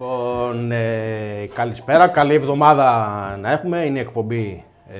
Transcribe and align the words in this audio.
Λοιπόν, 0.00 0.72
ε, 0.72 1.48
καλησπέρα, 1.54 2.06
καλή 2.08 2.34
εβδομάδα 2.34 2.86
να 3.40 3.50
έχουμε. 3.52 3.78
Είναι 3.78 3.98
η 3.98 4.00
εκπομπή 4.00 4.64
ε, 4.88 4.96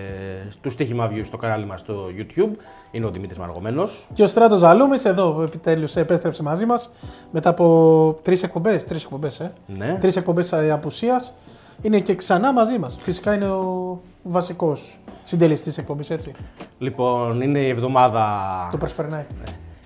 του 0.61 0.71
Στίχημα 0.71 1.11
View 1.11 1.21
στο 1.25 1.37
κανάλι 1.37 1.67
μας 1.67 1.81
στο 1.81 2.05
YouTube. 2.19 2.51
Είναι 2.91 3.07
ο 3.07 3.11
Δημήτρης 3.11 3.39
Μαργομένος. 3.39 4.07
Και 4.13 4.23
ο 4.23 4.27
Στράτος 4.27 4.59
Ζαλούμης 4.59 5.05
εδώ 5.05 5.43
επιτέλους 5.43 5.97
επέστρεψε 5.97 6.43
μαζί 6.43 6.67
μας 6.67 6.91
μετά 7.31 7.49
από 7.51 8.17
τρεις 8.23 8.43
εκπομπές, 8.43 8.85
τρεις 8.85 9.05
εκπομπές, 9.05 9.41
ε. 9.41 9.53
Ναι. 9.67 9.97
Τρεις 10.01 10.17
εκπομπές 10.17 10.53
ε, 10.53 10.71
απουσίας. 10.71 11.35
Είναι 11.83 12.01
και 12.01 12.15
ξανά 12.15 12.53
μαζί 12.53 12.79
μας. 12.79 12.97
Φυσικά 13.01 13.35
είναι 13.35 13.49
ο 13.49 14.01
βασικός 14.23 14.99
συντελεστής 15.25 15.67
της 15.69 15.79
εκπομπής, 15.79 16.11
έτσι. 16.11 16.33
Λοιπόν, 16.79 17.41
είναι 17.41 17.59
η 17.59 17.69
εβδομάδα, 17.69 18.27
Το 18.71 18.77
προσπερνάει. 18.77 19.25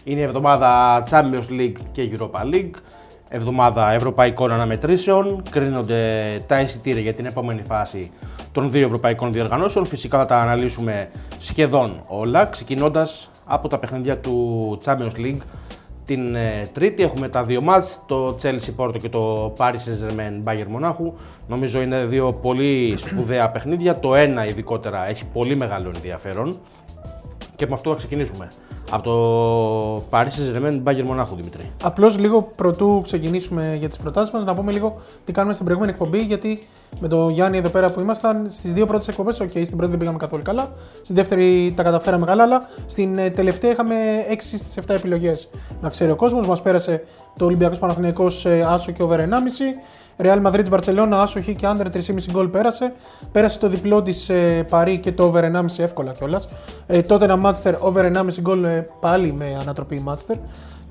είναι 0.04 0.20
η 0.20 0.22
εβδομάδα 0.22 1.02
Champions 1.10 1.50
League 1.60 1.76
και 1.92 2.10
Europa 2.18 2.54
League. 2.54 2.70
Εβδομάδα 3.34 3.92
ευρωπαϊκών 3.92 4.52
αναμετρήσεων. 4.52 5.42
Κρίνονται 5.50 6.00
τα 6.46 6.60
εισιτήρια 6.60 7.00
για 7.00 7.14
την 7.14 7.26
επόμενη 7.26 7.62
φάση 7.62 8.10
των 8.52 8.70
δύο 8.70 8.84
ευρωπαϊκών 8.84 9.32
διοργανώσεων. 9.32 9.86
Φυσικά 9.86 10.18
θα 10.18 10.24
τα 10.24 10.40
αναλύσουμε 10.40 11.08
σχεδόν 11.38 12.02
όλα, 12.06 12.46
ξεκινώντας 12.46 13.30
από 13.44 13.68
τα 13.68 13.78
παιχνίδια 13.78 14.18
του 14.18 14.78
Champions 14.84 15.16
League. 15.16 15.40
Την 16.04 16.34
ε, 16.34 16.68
Τρίτη 16.72 17.02
έχουμε 17.02 17.28
τα 17.28 17.44
δύο 17.44 17.60
μάτς, 17.60 17.98
το 18.06 18.36
Chelsea 18.42 18.74
Porto 18.76 18.98
και 19.00 19.08
το 19.08 19.54
Paris 19.58 19.72
Saint-Germain 19.72 20.48
Bayern 20.48 20.68
Μονάχου. 20.68 21.12
Νομίζω 21.48 21.80
είναι 21.80 22.04
δύο 22.04 22.32
πολύ 22.32 22.94
σπουδαία 22.98 23.50
παιχνίδια. 23.50 23.98
Το 23.98 24.14
ένα 24.14 24.46
ειδικότερα 24.46 25.08
έχει 25.08 25.24
πολύ 25.32 25.56
μεγάλο 25.56 25.90
ενδιαφέρον. 25.94 26.58
Και 27.56 27.66
με 27.66 27.72
αυτό 27.72 27.90
θα 27.90 27.96
ξεκινήσουμε. 27.96 28.48
Από 28.94 29.02
το 29.02 30.04
Paris 30.10 30.26
Saint-Germain 30.26 30.82
Bayern 30.84 31.02
Μονάχου, 31.04 31.34
Δημήτρη. 31.34 31.70
Απλώς 31.82 32.18
λίγο 32.18 32.42
προτού 32.56 33.00
ξεκινήσουμε 33.04 33.74
για 33.78 33.88
τις 33.88 33.96
προτάσεις 33.96 34.32
μας, 34.32 34.44
να 34.44 34.54
πούμε 34.54 34.72
λίγο 34.72 35.00
τι 35.24 35.32
κάνουμε 35.32 35.54
στην 35.54 35.64
προηγούμενη 35.64 35.92
εκπομπή. 35.92 36.18
Γιατί 36.18 36.66
με 37.00 37.08
τον 37.08 37.30
Γιάννη 37.30 37.58
εδώ 37.58 37.68
πέρα 37.68 37.90
που 37.90 38.00
ήμασταν, 38.00 38.46
στις 38.48 38.72
δύο 38.72 38.86
πρώτες 38.86 39.08
εκπομπές, 39.08 39.40
οκ, 39.40 39.50
στην 39.50 39.76
πρώτη 39.76 39.90
δεν 39.90 39.98
πήγαμε 39.98 40.18
καθόλου 40.18 40.42
καλά. 40.42 40.72
Στην 41.02 41.14
δεύτερη 41.14 41.72
τα 41.76 41.82
καταφέραμε 41.82 42.26
καλά, 42.26 42.42
αλλά 42.42 42.68
στην 42.86 43.18
ε, 43.18 43.30
τελευταία 43.30 43.70
είχαμε 43.70 43.94
6 44.30 44.34
στις 44.38 44.78
7 44.86 44.94
επιλογές. 44.94 45.48
Να 45.80 45.88
ξέρει 45.88 46.10
ο 46.10 46.16
κόσμος, 46.16 46.46
μας 46.46 46.62
πέρασε 46.62 47.02
το 47.38 47.44
Ολυμπιακός 47.44 47.78
Παναθηναϊκός 47.78 48.26
Άσο 48.66 48.92
και 48.92 49.02
over 49.02 49.18
1,5. 49.18 49.24
Real 50.16 50.42
Madrid 50.42 50.64
Barcelona, 50.70 51.10
Άσο 51.12 51.42
Χ 51.42 51.48
και 51.56 51.66
under 51.66 51.86
3,5 51.92 52.00
γκολ 52.30 52.48
πέρασε. 52.48 52.92
Πέρασε 53.32 53.58
το 53.58 53.68
διπλό 53.68 54.02
της 54.02 54.28
ε, 54.28 54.64
Παρί 54.70 54.98
και 54.98 55.12
το 55.12 55.24
over 55.24 55.42
1,5 55.42 55.64
εύκολα 55.78 56.12
κιόλας. 56.12 56.48
Ε, 56.86 57.00
τότε 57.00 57.24
ένα 57.24 57.40
Manchester 57.44 57.74
over 57.78 58.12
1,5 58.16 58.40
γκολ 58.40 58.64
ε, 58.64 58.86
πάλι 59.00 59.32
με 59.32 59.58
ανατροπή 59.60 60.04
Manchester. 60.08 60.36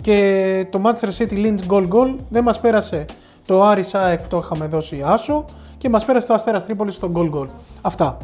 Και 0.01 0.67
το 0.69 0.81
Manchester 0.83 1.09
City 1.17 1.33
Lynch 1.33 1.67
goal 1.67 1.87
goal 1.87 2.15
δεν 2.29 2.43
μας 2.43 2.59
πέρασε 2.59 3.05
το 3.45 3.63
Άρη 3.63 3.83
ΑΕΚ 3.91 4.19
που 4.19 4.27
το 4.29 4.41
είχαμε 4.43 4.67
δώσει 4.67 5.03
Άσο 5.05 5.45
και 5.81 5.89
μας 5.89 6.05
πέρασε 6.05 6.27
το 6.27 6.33
Αστέρας 6.33 6.63
Τρίπολης 6.63 6.95
στο 6.95 7.11
goal 7.13 7.29
goal. 7.33 7.47
Αυτά. 7.81 8.17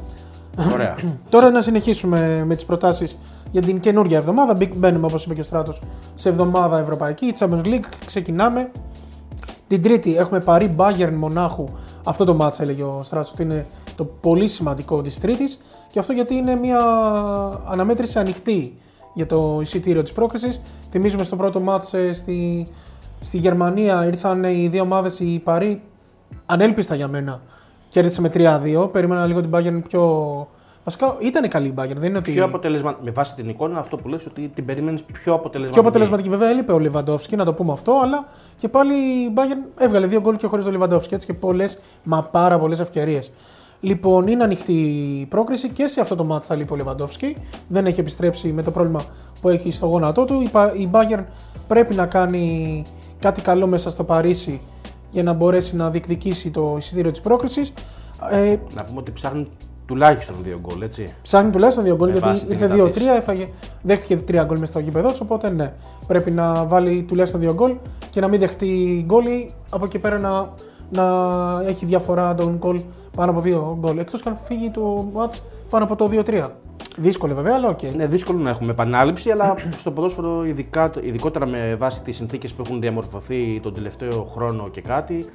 Ωραία. 0.74 0.96
Τώρα 1.30 1.52
να 1.52 1.62
συνεχίσουμε 1.62 2.44
με 2.46 2.56
τις 2.56 2.66
προτάσεις 2.66 3.18
για 3.52 3.62
την 3.62 3.80
καινούργια 3.80 4.18
εβδομάδα. 4.18 4.58
Big 4.60 4.70
Μπαίνουμε, 4.76 5.06
όπως 5.06 5.26
είπε 5.26 5.34
και 5.34 5.42
ο 5.42 5.44
Στράτος, 5.44 5.82
σε 6.16 6.30
εβδομάδα 6.30 6.80
ευρωπαϊκή. 6.80 7.34
Champions 7.40 7.66
League. 7.66 7.86
Ξεκινάμε. 8.06 8.72
Την 9.68 9.82
Τρίτη 9.82 10.18
έχουμε 10.18 10.40
Παρή 10.40 10.76
Bayern 10.78 11.14
Μονάχου. 11.18 11.68
Αυτό 12.04 12.26
το 12.26 12.34
μάτσα 12.34 12.64
έλεγε 12.64 12.84
ο 12.84 13.00
Στράτος 13.04 13.32
ότι 13.32 13.44
είναι 13.44 13.66
το 13.96 14.04
πολύ 14.04 14.48
σημαντικό 14.48 15.02
της 15.02 15.20
Τρίτης. 15.20 15.60
Και 15.92 16.00
αυτό 16.00 16.14
γιατί 16.14 16.36
είναι 16.36 16.56
μια 16.56 16.80
αναμέτρηση 17.68 18.20
ανοιχτή 18.20 18.78
για 19.14 19.26
το 19.26 19.58
εισιτήριο 19.62 20.02
της 20.02 20.12
πρόκρισης. 20.12 20.62
Θυμίζουμε 20.90 21.24
στο 21.24 21.36
πρώτο 21.36 21.60
μάτς 21.60 21.94
ε, 21.94 22.14
στη, 22.14 22.68
στη 23.20 23.38
Γερμανία 23.38 24.06
ήρθαν 24.06 24.44
οι 24.44 24.68
δύο 24.68 24.82
ομάδες, 24.82 25.20
η 25.20 25.42
Παρή 25.44 25.82
ανέλπιστα 26.46 26.96
για 26.96 27.08
μένα. 27.08 27.42
Κέρδισε 27.90 28.22
με 28.22 28.30
3-2. 28.34 28.90
Περίμενα 28.92 29.26
λίγο 29.26 29.42
την 29.42 29.50
Bayern 29.54 29.82
πιο. 29.88 30.48
Βασικά 30.84 31.16
ήταν 31.20 31.50
καλή 31.50 31.68
η 31.68 31.74
Bayern. 31.78 31.96
Δεν 31.96 32.10
είναι 32.10 32.18
ότι. 32.18 32.32
Πιο 32.32 32.46
αποτελεσμα... 32.46 32.98
Με 33.04 33.12
βάση 33.12 33.36
την 33.36 33.50
εικόνα, 33.50 33.80
αυτό 33.80 33.98
που 33.98 34.08
λες 34.08 34.26
ότι 34.26 34.52
την 34.56 34.66
περιμένεις 34.66 35.04
πιο 35.04 35.34
αποτελεσματική. 35.34 35.80
Πιο 35.80 35.82
αποτελεσματική 35.82 36.30
βέβαια 36.30 36.50
έλειπε 36.50 36.72
ο 36.72 36.80
Λεβαντόφσκι, 36.80 37.36
να 37.36 37.46
το 37.46 37.54
πούμε 37.54 37.72
αυτό, 37.74 38.00
αλλά 38.04 38.28
και 38.58 38.68
πάλι 38.68 38.94
η 38.94 39.34
Bayern 39.36 39.70
έβγαλε 39.84 40.08
δύο 40.08 40.22
γκολ 40.22 40.36
και 40.36 40.48
χωρίς 40.48 40.64
τον 40.64 40.74
Λεβαντόφσκι 40.74 41.14
έτσι 41.14 41.26
και 41.28 41.34
πολλές, 41.34 41.80
μα 42.04 42.24
πάρα 42.24 42.60
πολλές 42.60 42.80
ευκαιρίες. 42.80 43.32
Λοιπόν, 43.80 44.28
είναι 44.28 44.44
ανοιχτή 44.44 44.74
η 45.22 45.26
πρόκριση 45.26 45.70
και 45.70 45.88
σε 45.88 46.02
αυτό 46.02 46.16
το 46.16 46.24
μάτι 46.24 46.46
θα 46.46 46.56
λείπει 46.56 46.74
ο 46.74 46.76
Λεβαντόφσκι. 46.76 47.38
Δεν 47.68 47.86
έχει 47.86 48.00
επιστρέψει 48.00 48.52
με 48.54 48.64
το 48.64 48.72
πρόβλημα 48.72 49.02
που 49.42 49.50
έχει 49.50 49.72
στο 49.72 49.86
γόνατό 49.86 50.26
του. 50.26 50.42
Η 50.42 50.50
Πα- 50.52 50.74
Η 50.76 50.90
Bayern 50.92 51.24
πρέπει 51.68 51.96
να 51.96 52.06
κάνει 52.06 52.84
κάτι 53.20 53.42
καλό 53.42 53.68
μέσα 53.68 53.90
στο 53.90 54.04
Παρίσι 54.04 54.62
για 55.10 55.24
να 55.24 55.34
μπορέσει 55.34 55.76
να 55.76 55.90
διεκδικήσει 55.90 56.52
το 56.52 56.76
εισιτήριο 56.78 57.12
της 57.12 57.22
πρόκρισης. 57.22 57.74
Ε, 58.32 58.56
Να 58.78 58.84
πούμε 58.84 59.00
ότι 59.00 59.12
ψάχνουν 59.12 59.48
τουλάχιστον 59.86 60.36
δύο 60.44 60.60
γκολ, 60.62 60.82
έτσι. 60.82 61.14
Ψάχνει 61.22 61.50
τουλάχιστον 61.52 61.84
δύο 61.84 61.96
γκολ 61.96 62.08
Με 62.08 62.14
γιατί 62.14 62.28
βάση 62.30 62.42
την 62.46 62.52
ήρθε 62.54 62.66
ήττα 62.66 62.76
2-3, 62.86 62.92
της. 62.92 63.08
έφαγε, 63.08 63.48
δέχτηκε 63.82 64.18
τρία 64.18 64.44
γκολ 64.44 64.60
μέσα 64.60 64.72
στο 64.72 64.82
γήπεδο 64.82 65.12
του. 65.12 65.18
Οπότε 65.22 65.50
ναι, 65.50 65.74
πρέπει 66.08 66.32
να 66.32 66.66
βάλει 66.66 67.04
τουλάχιστον 67.04 67.40
δύο 67.40 67.54
γκολ 67.54 67.76
και 68.10 68.20
να 68.22 68.28
μην 68.28 68.40
δεχτεί 68.40 69.04
γκολ 69.06 69.26
ή 69.26 69.52
από 69.70 69.86
εκεί 69.86 70.00
πέρα 70.00 70.18
να, 70.20 70.50
να 70.90 71.04
έχει 71.68 71.86
διαφορά 71.86 72.36
των 72.36 72.56
γκολ 72.58 72.82
πάνω 73.16 73.32
από 73.32 73.40
δύο 73.42 73.78
γκολ. 73.80 73.98
Εκτός 73.98 74.22
και 74.22 74.30
αν 74.30 74.38
φύγει 74.44 74.70
το 74.70 75.12
ματς 75.16 75.40
πάνω 75.70 75.84
από 75.84 75.96
το 75.96 76.10
2-3. 76.26 76.50
Δύσκολο 77.00 77.36
βέβαια, 77.36 77.56
αλλά 77.56 77.68
οκ. 77.68 77.82
Είναι 77.84 78.08
δύσκολο 78.08 78.40
να 78.40 78.50
έχουμε 78.50 78.72
επανάληψη, 78.72 79.32
αλλά 79.32 79.56
στο 79.82 79.92
ποδόσφαιρο, 79.92 80.46
ειδικά, 80.46 80.92
ειδικότερα 81.02 81.46
με 81.46 81.76
βάση 81.76 82.02
τις 82.02 82.16
συνθήκες 82.16 82.54
που 82.54 82.62
έχουν 82.66 82.82
διαμορφωθεί 82.82 83.60
τον 83.60 83.74
τελευταίο 83.74 84.24
χρόνο 84.24 84.70
και 84.70 84.82
κάτι, 84.82 85.26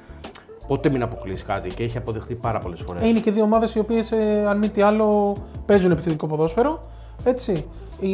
ποτέ 0.67 0.89
μην 0.89 1.01
αποκλείσεις 1.03 1.43
κάτι 1.43 1.69
και 1.69 1.83
έχει 1.83 1.97
αποδειχθεί 1.97 2.35
πάρα 2.35 2.59
πολλές 2.59 2.81
φορές. 2.85 3.03
Ε, 3.03 3.07
Είναι 3.07 3.19
και 3.19 3.31
δύο 3.31 3.43
ομάδες 3.43 3.75
οι 3.75 3.79
οποίες, 3.79 4.11
αν 4.47 4.57
μη 4.57 4.69
τι 4.69 4.81
άλλο, 4.81 5.35
παίζουν 5.65 5.91
επιθετικό 5.91 6.27
ποδόσφαιρο. 6.27 6.79
Έτσι. 7.23 7.65
Η, 7.99 8.07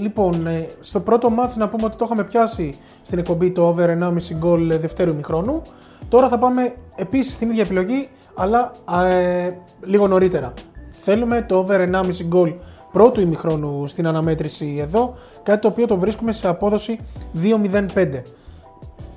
λοιπόν, 0.00 0.46
ε, 0.46 0.66
στο 0.80 1.00
πρώτο 1.00 1.30
ματς 1.30 1.56
να 1.56 1.68
πούμε 1.68 1.84
ότι 1.84 1.96
το 1.96 2.04
είχαμε 2.04 2.24
πιάσει 2.24 2.74
στην 3.02 3.18
εκπομπή 3.18 3.50
το 3.50 3.62
over 3.66 3.88
1,5 3.88 4.34
γκολ 4.36 4.70
ε, 4.70 4.78
δευτέρου 4.78 5.10
ημιχρόνου. 5.10 5.62
Τώρα 6.08 6.28
θα 6.28 6.38
πάμε 6.38 6.74
επίσης 6.96 7.34
στην 7.34 7.50
ίδια 7.50 7.62
επιλογή, 7.62 8.08
αλλά 8.34 8.72
α, 8.84 9.06
ε, 9.06 9.58
λίγο 9.82 10.06
νωρίτερα. 10.06 10.52
Θέλουμε 10.90 11.42
το 11.42 11.56
over 11.58 11.88
1,5 11.92 12.24
γκολ 12.24 12.54
πρώτου 12.94 13.20
ημιχρόνου 13.20 13.86
στην 13.86 14.06
αναμέτρηση 14.06 14.78
εδώ, 14.80 15.14
κάτι 15.42 15.60
το 15.60 15.68
οποίο 15.68 15.86
το 15.86 15.98
βρίσκουμε 15.98 16.32
σε 16.32 16.48
απόδοση 16.48 16.98
2,05. 17.42 17.88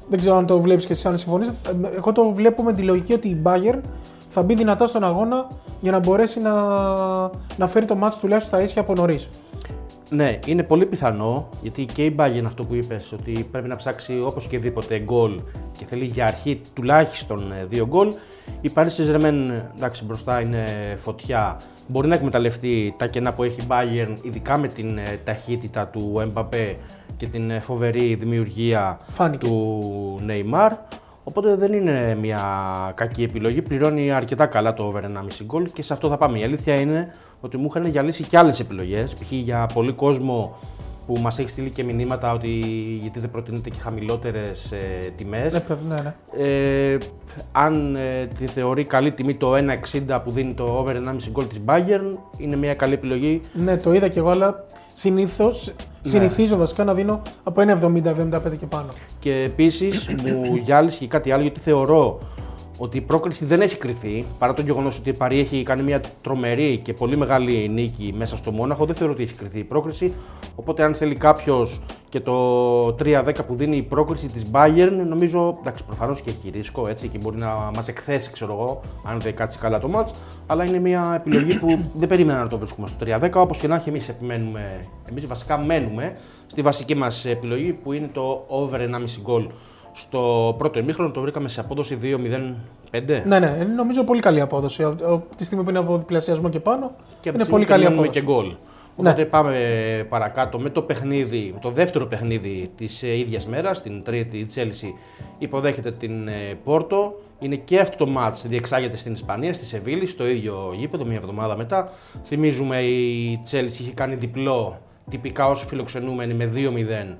Δεν 0.09 0.19
ξέρω 0.19 0.35
αν 0.35 0.45
το 0.45 0.59
βλέπεις 0.59 0.85
και 0.85 0.93
εσύ 0.93 1.07
αν 1.07 1.17
συμφωνείς. 1.17 1.51
Εγώ 1.95 2.11
το 2.11 2.31
βλέπω 2.31 2.63
με 2.63 2.73
τη 2.73 2.81
λογική 2.81 3.13
ότι 3.13 3.27
η 3.27 3.41
Bayern 3.43 3.79
θα 4.27 4.41
μπει 4.41 4.55
δυνατά 4.55 4.87
στον 4.87 5.03
αγώνα 5.03 5.47
για 5.81 5.91
να 5.91 5.99
μπορέσει 5.99 6.39
να, 6.39 6.53
να 7.57 7.67
φέρει 7.67 7.85
το 7.85 7.95
μάτς 7.95 8.19
τουλάχιστον 8.19 8.53
στα 8.53 8.63
ίσια 8.67 8.81
από 8.81 8.93
νωρίς. 8.93 9.29
Ναι, 10.09 10.39
είναι 10.45 10.63
πολύ 10.63 10.85
πιθανό 10.85 11.49
γιατί 11.61 11.85
και 11.85 12.05
η 12.05 12.15
Bayern 12.19 12.43
αυτό 12.45 12.63
που 12.63 12.75
είπες, 12.75 13.11
ότι 13.11 13.47
πρέπει 13.51 13.67
να 13.67 13.75
ψάξει 13.75 14.21
όπως 14.25 14.47
και 14.47 14.59
δίποτε 14.59 14.99
γκολ 14.99 15.39
και 15.77 15.85
θέλει 15.85 16.05
για 16.05 16.25
αρχή 16.25 16.61
τουλάχιστον 16.73 17.51
ε, 17.51 17.65
δύο 17.65 17.87
γκολ. 17.87 18.13
Η 18.61 18.71
Paris 18.75 18.87
Saint-Germain, 18.97 19.61
εντάξει, 19.75 20.05
μπροστά 20.05 20.41
είναι 20.41 20.65
φωτιά. 20.97 21.57
Μπορεί 21.87 22.07
να 22.07 22.15
εκμεταλλευτεί 22.15 22.95
τα 22.97 23.07
κενά 23.07 23.33
που 23.33 23.43
έχει 23.43 23.61
η 23.61 23.65
Bayern, 23.67 24.15
ειδικά 24.21 24.57
με 24.57 24.67
την 24.67 24.97
ε, 24.97 25.19
ταχύτητα 25.23 25.87
του 25.87 26.31
Mbappé 26.33 26.75
και 27.17 27.25
την 27.25 27.51
ε, 27.51 27.59
φοβερή 27.59 28.15
δημιουργία 28.15 28.99
Φάνηκε. 29.07 29.47
του 29.47 30.21
Neymar. 30.27 30.71
Οπότε 31.27 31.55
δεν 31.55 31.73
είναι 31.73 32.15
μια 32.15 32.41
κακή 32.95 33.23
επιλογή. 33.23 33.61
Πληρώνει 33.61 34.11
αρκετά 34.11 34.45
καλά 34.45 34.73
το 34.73 34.83
over 34.83 35.01
1,5 35.03 35.43
γκολ 35.43 35.69
και 35.73 35.83
σε 35.83 35.93
αυτό 35.93 36.09
θα 36.09 36.17
πάμε. 36.17 36.39
Η 36.39 36.43
αλήθεια 36.43 36.75
είναι 36.75 37.13
ότι 37.41 37.57
μου 37.57 37.67
είχαν 37.69 37.85
γυαλίσει 37.85 38.23
και 38.23 38.37
άλλες 38.37 38.59
επιλογές. 38.59 39.13
Π.χ. 39.13 39.31
για 39.31 39.69
πολύ 39.73 39.91
κόσμο 39.91 40.57
που 41.07 41.17
μας 41.21 41.39
έχει 41.39 41.49
στείλει 41.49 41.69
και 41.69 41.83
μηνύματα 41.83 42.33
ότι 42.33 42.49
γιατί 43.01 43.19
δεν 43.19 43.31
προτείνεται 43.31 43.69
και 43.69 43.79
χαμηλότερες 43.79 44.71
ε, 44.71 45.11
τιμές. 45.15 45.53
Ναι, 45.53 45.59
παιδί, 45.59 45.83
ναι, 45.87 45.95
ναι. 45.95 46.13
Ε, 46.45 46.97
αν 47.51 47.95
ε, 47.95 48.25
τη 48.39 48.45
θεωρεί 48.45 48.83
καλή 48.83 49.11
τιμή 49.11 49.35
το 49.35 49.53
1,60 50.07 50.19
που 50.23 50.31
δίνει 50.31 50.53
το 50.53 50.63
over 50.63 50.95
1,5 50.95 51.15
γκολ 51.31 51.47
της 51.47 51.59
Bayern, 51.65 52.17
είναι 52.37 52.55
μια 52.55 52.73
καλή 52.75 52.93
επιλογή. 52.93 53.41
ναι, 53.53 53.77
το 53.77 53.93
είδα 53.93 54.07
κι 54.07 54.17
εγώ, 54.17 54.29
αλλά 54.29 54.65
συνήθως, 54.93 55.73
συνηθίζω 56.01 56.57
βασικά 56.57 56.83
να 56.83 56.93
δίνω 56.93 57.21
από 57.43 57.61
1,70-75 57.61 58.57
και 58.57 58.65
πάνω. 58.65 58.89
Και 59.19 59.33
επίσης 59.45 60.07
μου 60.23 60.55
γυάλισε 60.55 60.97
και 60.97 61.07
κάτι 61.07 61.31
άλλο 61.31 61.41
γιατί 61.41 61.59
θεωρώ 61.59 62.19
ότι 62.77 62.97
η 62.97 63.01
πρόκριση 63.01 63.45
δεν 63.45 63.61
έχει 63.61 63.77
κρυθεί. 63.77 64.25
Παρά 64.39 64.53
το 64.53 64.61
γεγονός 64.61 64.97
ότι 64.97 65.09
η 65.09 65.13
Παρή 65.13 65.39
έχει 65.39 65.63
κάνει 65.63 65.83
μια 65.83 66.01
τρομερή 66.21 66.79
και 66.83 66.93
πολύ 66.93 67.17
μεγάλη 67.17 67.69
νίκη 67.69 68.13
μέσα 68.17 68.35
στο 68.35 68.51
Μόναχο, 68.51 68.85
δεν 68.85 68.95
θεωρώ 68.95 69.13
ότι 69.13 69.23
έχει 69.23 69.33
κρυθεί 69.33 69.59
η 69.59 69.63
πρόκριση. 69.63 70.13
Οπότε, 70.55 70.83
αν 70.83 70.93
θέλει 70.93 71.15
κάποιος 71.15 71.81
και 72.09 72.19
το 72.19 72.87
3-10 72.87 73.33
που 73.47 73.55
δίνει 73.55 73.75
η 73.75 73.81
πρόκριση 73.81 74.27
της 74.27 74.45
Bayern, 74.51 75.05
νομίζω 75.07 75.57
εντάξει, 75.61 75.83
προφανώς 75.83 76.21
και 76.21 76.29
έχει 76.29 76.49
ρίσκο 76.49 76.87
έτσι 76.87 77.07
και 77.07 77.17
μπορεί 77.17 77.37
να 77.37 77.71
μας 77.75 77.87
εκθέσει, 77.87 78.31
ξέρω 78.31 78.53
εγώ, 78.53 78.81
αν 79.03 79.19
δεν 79.19 79.35
κάτσει 79.35 79.57
καλά 79.57 79.79
το 79.79 79.89
match. 79.95 80.11
Αλλά 80.47 80.63
είναι 80.63 80.79
μια 80.79 81.13
επιλογή 81.15 81.57
που 81.57 81.79
δεν 81.99 82.07
περίμενα 82.07 82.39
να 82.39 82.47
το 82.47 82.57
βρίσκουμε 82.57 82.87
στο 82.87 83.05
3-10. 83.21 83.29
Όπως 83.33 83.57
και 83.57 83.67
να 83.67 83.75
έχει, 83.75 83.89
εμείς 83.89 84.09
επιμένουμε, 84.09 84.87
εμείς 85.09 85.27
βασικά 85.27 85.57
μένουμε 85.57 86.17
στη 86.47 86.61
βασική 86.61 86.95
μας 86.95 87.25
επιλογή 87.25 87.73
που 87.73 87.93
είναι 87.93 88.09
το 88.13 88.45
over 88.47 88.79
1,5 88.79 89.21
γκολ 89.21 89.47
Στο 89.97 90.55
πρώτο 90.57 90.79
ημίχρονο 90.79 91.11
το 91.11 91.21
βρήκαμε 91.21 91.47
σε 91.47 91.59
απόδοση 91.59 91.97
2-0-5. 92.01 93.21
Ναι, 93.25 93.39
ναι, 93.39 93.67
νομίζω 93.75 94.03
πολύ 94.03 94.21
καλή 94.21 94.41
απόδοση. 94.41 94.83
Από 94.83 95.23
τη 95.35 95.45
στιγμή 95.45 95.63
που 95.63 95.69
είναι 95.69 95.79
από 95.79 95.97
διπλασιασμό 95.97 96.49
και 96.49 96.59
πάνω, 96.59 96.91
Και 97.19 97.29
είναι 97.29 97.45
πολύ 97.45 97.65
καλή 97.65 97.85
απόδοση. 97.85 98.09
και 98.09 98.21
γκολ. 98.21 98.45
Ναι. 98.45 98.53
Οπότε 99.09 99.25
πάμε 99.25 99.57
παρακάτω 100.09 100.59
με 100.59 100.69
το 100.69 100.81
παιχνίδι, 100.81 101.53
το 101.61 101.69
δεύτερο 101.69 102.05
παιχνίδι 102.05 102.71
της 102.77 103.03
ε, 103.03 103.17
ίδιας 103.17 103.45
μέρας, 103.47 103.81
την 103.81 104.03
τρίτη 104.03 104.37
η 104.37 104.45
Τσέλσι 104.45 104.93
υποδέχεται 105.37 105.91
την 105.91 106.27
ε, 106.27 106.57
Πόρτο. 106.63 107.19
Είναι 107.39 107.55
και 107.55 107.79
αυτό 107.79 108.05
το 108.05 108.11
μάτς 108.11 108.47
διεξάγεται 108.47 108.97
στην 108.97 109.13
Ισπανία, 109.13 109.53
στη 109.53 109.65
Σεβίλη, 109.65 110.07
στο 110.07 110.27
ίδιο 110.27 110.73
γήπεδο, 110.77 111.05
μια 111.05 111.15
εβδομάδα 111.15 111.57
μετά. 111.57 111.89
Θυμίζουμε 112.25 112.81
η 112.81 113.39
Τσέλσι 113.43 113.81
είχε 113.81 113.91
κάνει 113.91 114.15
διπλό, 114.15 114.79
τυπικά 115.09 115.47
ως 115.47 115.65
φιλοξενούμενη 115.67 116.33
με 116.33 116.51
2-0 116.55 117.15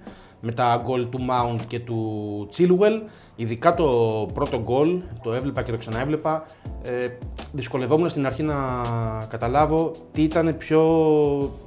με 0.48 0.54
τα 0.54 0.82
γκολ 0.86 1.10
του 1.10 1.20
Mount 1.30 1.60
και 1.68 1.80
του 1.80 2.50
Chilwell. 2.58 3.10
Ειδικά 3.36 3.74
το 3.74 3.86
πρώτο 4.34 4.60
γκολ, 4.60 5.02
το 5.24 5.34
έβλεπα 5.34 5.62
και 5.64 5.72
το 5.72 5.78
ξαναέβλεπα, 5.78 6.46
ε, 6.84 7.08
δυσκολευόμουν 7.52 8.10
στην 8.10 8.26
αρχή 8.26 8.44
να 8.44 8.56
καταλάβω 9.30 9.92
τι 10.12 10.24
ήταν 10.24 10.58
πιο 10.58 10.82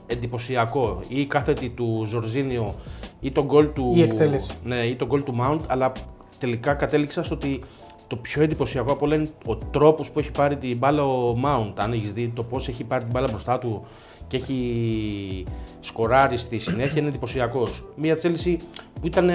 εντυπωσιακό. 0.07 1.01
Ή 1.09 1.21
η 1.21 1.27
κάθετη 1.27 1.69
του 1.69 2.05
Ζορζίνιο 2.07 2.75
ή 3.21 3.31
το 3.31 3.45
γκολ 3.45 3.73
του, 3.73 3.93
Η 3.95 4.03
εκτέλεση. 4.03 4.51
ναι, 4.65 4.77
ή 4.77 4.95
το 4.97 5.07
γκολ 5.07 5.23
του 5.23 5.35
Mount, 5.41 5.61
αλλά 5.67 5.93
τελικά 6.39 6.75
κατέληξα 6.75 7.23
στο 7.23 7.35
ότι 7.35 7.61
το 8.11 8.17
πιο 8.17 8.43
εντυπωσιακό 8.43 8.93
από 8.93 9.05
όλα 9.07 9.15
είναι 9.15 9.29
ο 9.47 9.57
τρόπος 9.57 10.11
που 10.11 10.19
έχει 10.19 10.31
πάρει 10.31 10.57
την 10.57 10.77
μπάλα 10.77 11.05
ο 11.05 11.41
Mount. 11.45 11.73
Αν 11.77 11.93
έχεις 11.93 12.13
δει 12.13 12.33
το 12.35 12.43
πώς 12.43 12.69
έχει 12.69 12.85
πάρει 12.85 13.03
την 13.03 13.13
μπάλα 13.13 13.29
μπροστά 13.31 13.59
του 13.59 13.85
και 14.27 14.37
έχει 14.37 15.45
σκοράρει 15.81 16.37
στη 16.37 16.59
συνέχεια, 16.59 17.01
είναι 17.01 17.09
εντυπωσιακός. 17.09 17.85
Μία 17.97 18.17
Τσέλση 18.17 18.57
που 19.01 19.07
ήταν 19.07 19.31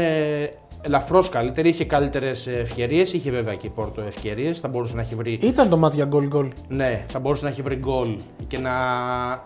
ελαφρώς 0.82 1.30
καλύτερη, 1.30 1.70
είχε 1.70 1.86
καλύτερες 1.86 2.48
ευκαιρίες. 2.48 3.14
Είχε 3.14 3.32
βέβαια 3.32 3.56
και 3.56 3.68
η 3.68 3.70
Πόρτο 3.70 4.02
ευκαιρίες. 4.02 4.60
Θα 4.60 4.68
μπορούσε 4.68 4.96
να 4.96 5.02
έχει 5.02 5.16
βρει. 5.16 5.38
Ήταν 5.42 5.70
το 5.70 5.78
μάτς 5.78 5.96
για 5.96 6.06
γκολ 6.06 6.28
γκολ. 6.28 6.52
Ναι, 6.68 7.06
θα 7.08 7.20
μπορούσε 7.20 7.44
να 7.44 7.50
έχει 7.50 7.62
βρει 7.62 7.76
γκολ 7.76 8.16
και 8.48 8.58
να 8.58 8.72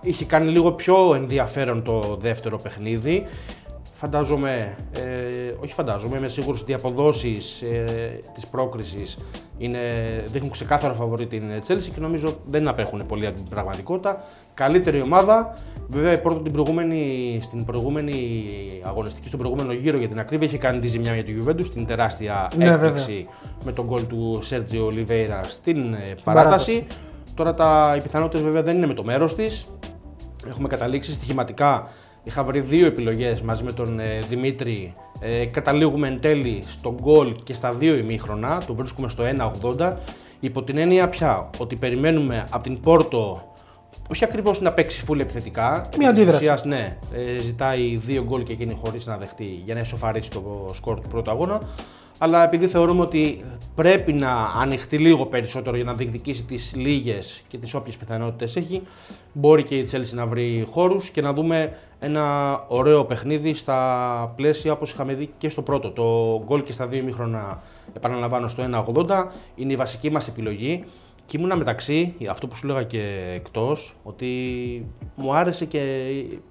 είχε 0.02 0.26
κάνει 0.26 0.52
λίγο 0.52 0.72
πιο 0.72 1.14
ενδιαφέρον 1.16 1.84
το 1.84 2.18
δεύτερο 2.20 2.58
παιχνίδι. 2.58 3.26
Φαντάζομαι, 4.00 4.76
ε, 4.92 5.54
όχι 5.64 5.74
φαντάζομαι, 5.74 6.18
είμαι 6.18 6.28
σίγουρος 6.28 6.62
ότι 6.62 6.72
οι 6.72 6.74
αποδόσεις 6.74 7.62
ε, 7.62 8.22
της 8.34 8.48
πρόκρισης 8.48 9.18
είναι, 9.58 9.80
δείχνουν 10.26 10.52
ξεκάθαρα 10.52 10.94
φαβορή 10.94 11.28
την 11.28 11.44
Chelsea 11.68 11.90
και 11.94 12.00
νομίζω 12.00 12.38
δεν 12.48 12.68
απέχουν 12.68 13.06
πολύ 13.06 13.26
από 13.26 13.36
την 13.36 13.50
πραγματικότητα. 13.50 14.24
Καλύτερη 14.54 15.02
ομάδα, 15.02 15.58
βέβαια 15.88 16.14
η 16.14 16.18
Πόρτο 16.18 16.40
την 16.40 16.52
προηγούμενη, 16.52 17.40
στην 17.44 17.66
προηγούμενη 17.66 18.42
αγωνιστική, 18.84 19.28
στον 19.28 19.40
προηγούμενο 19.40 19.74
γύρο 19.74 19.98
για 19.98 20.08
την 20.08 20.20
ακρίβεια, 20.20 20.48
είχε 20.48 20.58
κάνει 20.58 20.80
τη 20.80 20.88
ζημιά 20.88 21.14
για 21.14 21.24
τη 21.24 21.36
Juventus, 21.40 21.66
την 21.74 21.86
τεράστια 21.86 22.52
Ναι, 22.56 22.66
έκπληξη 22.66 23.28
με 23.66 23.72
τον 23.72 23.86
γκολ 23.86 24.08
του 24.08 24.40
Σέρτζιο 24.42 24.86
Ολιβέηρα 24.86 25.44
στην, 25.44 25.94
ε, 25.94 26.16
παράταση. 26.24 26.24
παράταση. 26.24 26.86
Τώρα 27.34 27.54
τα, 27.54 27.94
οι 27.98 28.02
πιθανότητες 28.02 28.42
βέβαια 28.42 28.64
δεν 28.64 28.76
είναι 28.76 28.88
με 28.88 28.94
το 28.94 29.04
μέρος 29.04 29.36
της. 29.36 29.68
Έχουμε 30.48 30.68
καταλήξει 30.68 31.14
στοιχηματικά. 31.14 31.88
Είχα 32.24 32.44
βρει 32.44 32.60
δύο 32.60 32.86
επιλογές 32.86 33.42
μαζί 33.42 33.64
με 33.64 33.72
τον 33.72 34.00
ε, 34.00 34.20
Δημήτρη. 34.30 34.94
Ε, 35.20 35.46
καταλήγουμε 35.46 36.08
εν 36.08 36.20
τέλει 36.22 36.64
στο 36.68 36.96
γκολ 37.02 37.36
και 37.44 37.54
στα 37.54 37.72
δύο 37.72 37.96
ημίχρονα. 37.96 38.62
Το 38.68 38.74
βρίσκουμε 38.76 39.10
στο 39.10 39.24
1,80. 39.78 39.94
Υπό 40.40 40.64
την 40.64 40.78
έννοια 40.78 41.10
πια 41.10 41.50
ότι 41.58 41.76
περιμένουμε 41.76 42.48
από 42.52 42.64
την 42.64 42.80
Πόρτο 42.80 43.44
όχι 44.12 44.24
ακριβώς 44.24 44.62
να 44.62 44.72
παίξει 44.72 45.06
φούλη 45.06 45.22
επιθετικά. 45.22 45.64
Μια 45.72 45.82
Επί 45.86 45.98
της 45.98 46.08
αντίδραση. 46.08 46.38
ουσίας, 46.38 46.64
ναι, 46.64 46.98
ε, 47.14 47.40
ζητάει 47.40 47.96
δύο 48.06 48.24
γκολ 48.24 48.44
και 48.44 48.52
εκείνη 48.52 48.78
χωρίς 48.84 49.06
να 49.06 49.18
δεχτεί 49.18 49.62
για 49.66 49.74
να 49.74 49.80
εσωφαρίσει 49.80 50.30
το 50.30 50.70
σκορ 50.74 51.00
του 51.00 51.08
πρώτου 51.08 51.32
αγώνα. 51.32 51.62
Αλλά 52.22 52.44
επειδή 52.44 52.68
θεωρούμε 52.68 53.02
ότι 53.02 53.44
πρέπει 53.76 54.14
να 54.14 54.32
ανοιχτεί 54.62 54.98
λίγο 54.98 55.26
περισσότερο 55.26 55.76
για 55.76 55.86
να 55.86 55.94
διεκδικήσει 55.94 56.44
τις 56.44 56.74
λίγες 56.76 57.42
και 57.48 57.58
τις 57.58 57.74
όποιες 57.74 57.96
πιθανότητες 57.96 58.56
έχει, 58.56 58.82
μπορεί 59.34 59.64
και 59.64 59.78
η 59.78 59.88
Chelsea 59.92 60.14
να 60.14 60.26
βρει 60.26 60.68
χώρους 60.70 61.10
και 61.10 61.22
να 61.22 61.34
δούμε 61.34 61.78
ένα 62.00 62.56
ωραίο 62.68 63.06
παιχνίδι 63.06 63.54
στα 63.54 64.34
πλαίσια 64.36 64.72
όπως 64.72 64.92
είχαμε 64.92 65.14
δει 65.14 65.30
και 65.38 65.50
στο 65.50 65.62
πρώτο. 65.62 65.92
Το 65.92 66.42
γκολ 66.46 66.62
και 66.62 66.72
στα 66.72 66.88
δύο 66.88 67.00
ημίχρονα, 67.00 67.62
επαναλαμβάνω, 67.94 68.48
στο 68.48 68.86
1.80 68.96 69.26
είναι 69.56 69.74
η 69.74 69.76
βασική 69.76 70.12
μας 70.12 70.28
επιλογή. 70.28 70.84
Και 71.30 71.38
ήμουνα 71.38 71.56
μεταξύ, 71.56 72.14
αυτό 72.30 72.48
που 72.48 72.56
σου 72.56 72.68
λέγα 72.68 72.84
και 72.84 73.02
εκτός, 73.36 73.96
ότι 74.04 74.28
μου 75.16 75.34
άρεσε 75.36 75.66
και 75.66 75.80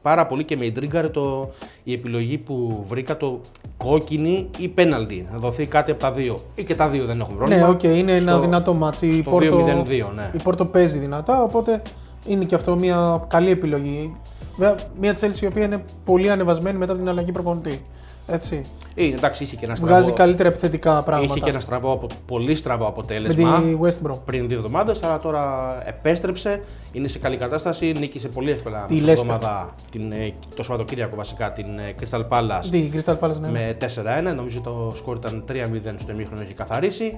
πάρα 0.02 0.26
πολύ 0.26 0.44
και 0.44 0.56
με 0.56 0.64
ιντρίγκαρε 0.64 1.08
το, 1.08 1.50
η 1.84 1.92
επιλογή 1.92 2.38
που 2.38 2.84
βρήκα 2.88 3.16
το 3.16 3.40
κόκκινη 3.76 4.50
ή 4.58 4.68
πέναλτι. 4.68 5.26
Να 5.32 5.38
δοθεί 5.38 5.66
κάτι 5.66 5.90
από 5.90 6.00
τα 6.00 6.12
δύο. 6.12 6.40
Ή 6.54 6.62
και 6.62 6.74
τα 6.74 6.88
δύο 6.88 7.04
δεν 7.04 7.20
έχουν 7.20 7.36
πρόβλημα. 7.36 7.60
Ναι, 7.66 7.68
οκ, 7.68 7.82
είναι 7.82 8.12
ένα 8.16 8.30
Στο- 8.32 8.40
δυνατό 8.40 8.74
ματς. 8.74 9.02
Η 9.02 9.12
στο 9.14 9.30
Πόρτο, 9.30 9.64
2-0-2, 9.66 10.10
ναι. 10.14 10.30
η 10.34 10.42
Πόρτο 10.42 10.64
παίζει 10.64 10.98
δυνατά, 10.98 11.42
οπότε 11.42 11.82
είναι 12.26 12.44
και 12.44 12.54
αυτό 12.54 12.76
μια 12.76 13.24
καλή 13.28 13.50
επιλογή. 13.50 14.16
Βέβαια, 14.56 14.74
μια 15.00 15.16
Chelsea 15.20 15.40
η 15.42 15.46
οποία 15.46 15.64
είναι 15.64 15.84
πολύ 16.04 16.30
ανεβασμένη 16.30 16.78
μετά 16.78 16.96
την 16.96 17.08
αλλαγή 17.08 17.32
προπονητή. 17.32 17.84
Έτσι. 18.30 18.60
Είναι, 18.94 19.14
εντάξει, 19.16 19.42
είχε 19.44 19.56
και 19.56 19.64
ένα 19.64 19.74
στραβό, 19.76 19.94
Βγάζει 19.94 20.12
καλύτερα 20.12 20.48
επιθετικά 20.48 21.02
πράγματα. 21.02 21.32
είχε 21.34 21.44
και 21.44 21.50
ένα 21.50 21.60
στραβό, 21.60 21.92
απο- 21.92 22.06
πολύ 22.26 22.54
στραβό 22.54 22.82
με 22.84 22.88
αποτέλεσμα. 22.88 23.60
τη 23.60 23.76
West 23.82 24.06
Brom. 24.10 24.18
πριν 24.24 24.48
δύο 24.48 24.56
εβδομάδες, 24.56 25.02
αλλά 25.02 25.18
τώρα 25.18 25.42
επέστρεψε. 25.88 26.60
Είναι 26.92 27.08
σε 27.08 27.18
καλή 27.18 27.36
κατάσταση. 27.36 27.92
Νίκησε 27.98 28.28
πολύ 28.28 28.50
εύκολα 28.50 28.84
Τη 28.88 28.94
μες 28.94 29.02
Leicester. 29.02 29.08
εβδομάδα, 29.08 29.74
την, 29.90 30.12
ε, 30.12 30.32
το 30.56 30.62
Σαββατοκύριακο 30.62 31.16
βασικά 31.16 31.52
την 31.52 31.66
ε, 31.78 31.94
Crystal 32.00 32.28
Palace 32.28 32.64
Τη 32.70 32.90
Crystal 32.94 33.18
Palace, 33.18 33.40
ναι. 33.40 33.50
με 33.50 33.76
4-1. 33.80 34.34
Νομίζω 34.34 34.60
το 34.60 34.92
σκορ 34.96 35.16
ήταν 35.16 35.44
3-0 35.48 35.52
στο 35.96 36.12
ημίχρονο, 36.12 36.40
έχει 36.42 36.54
καθαρίσει. 36.54 37.16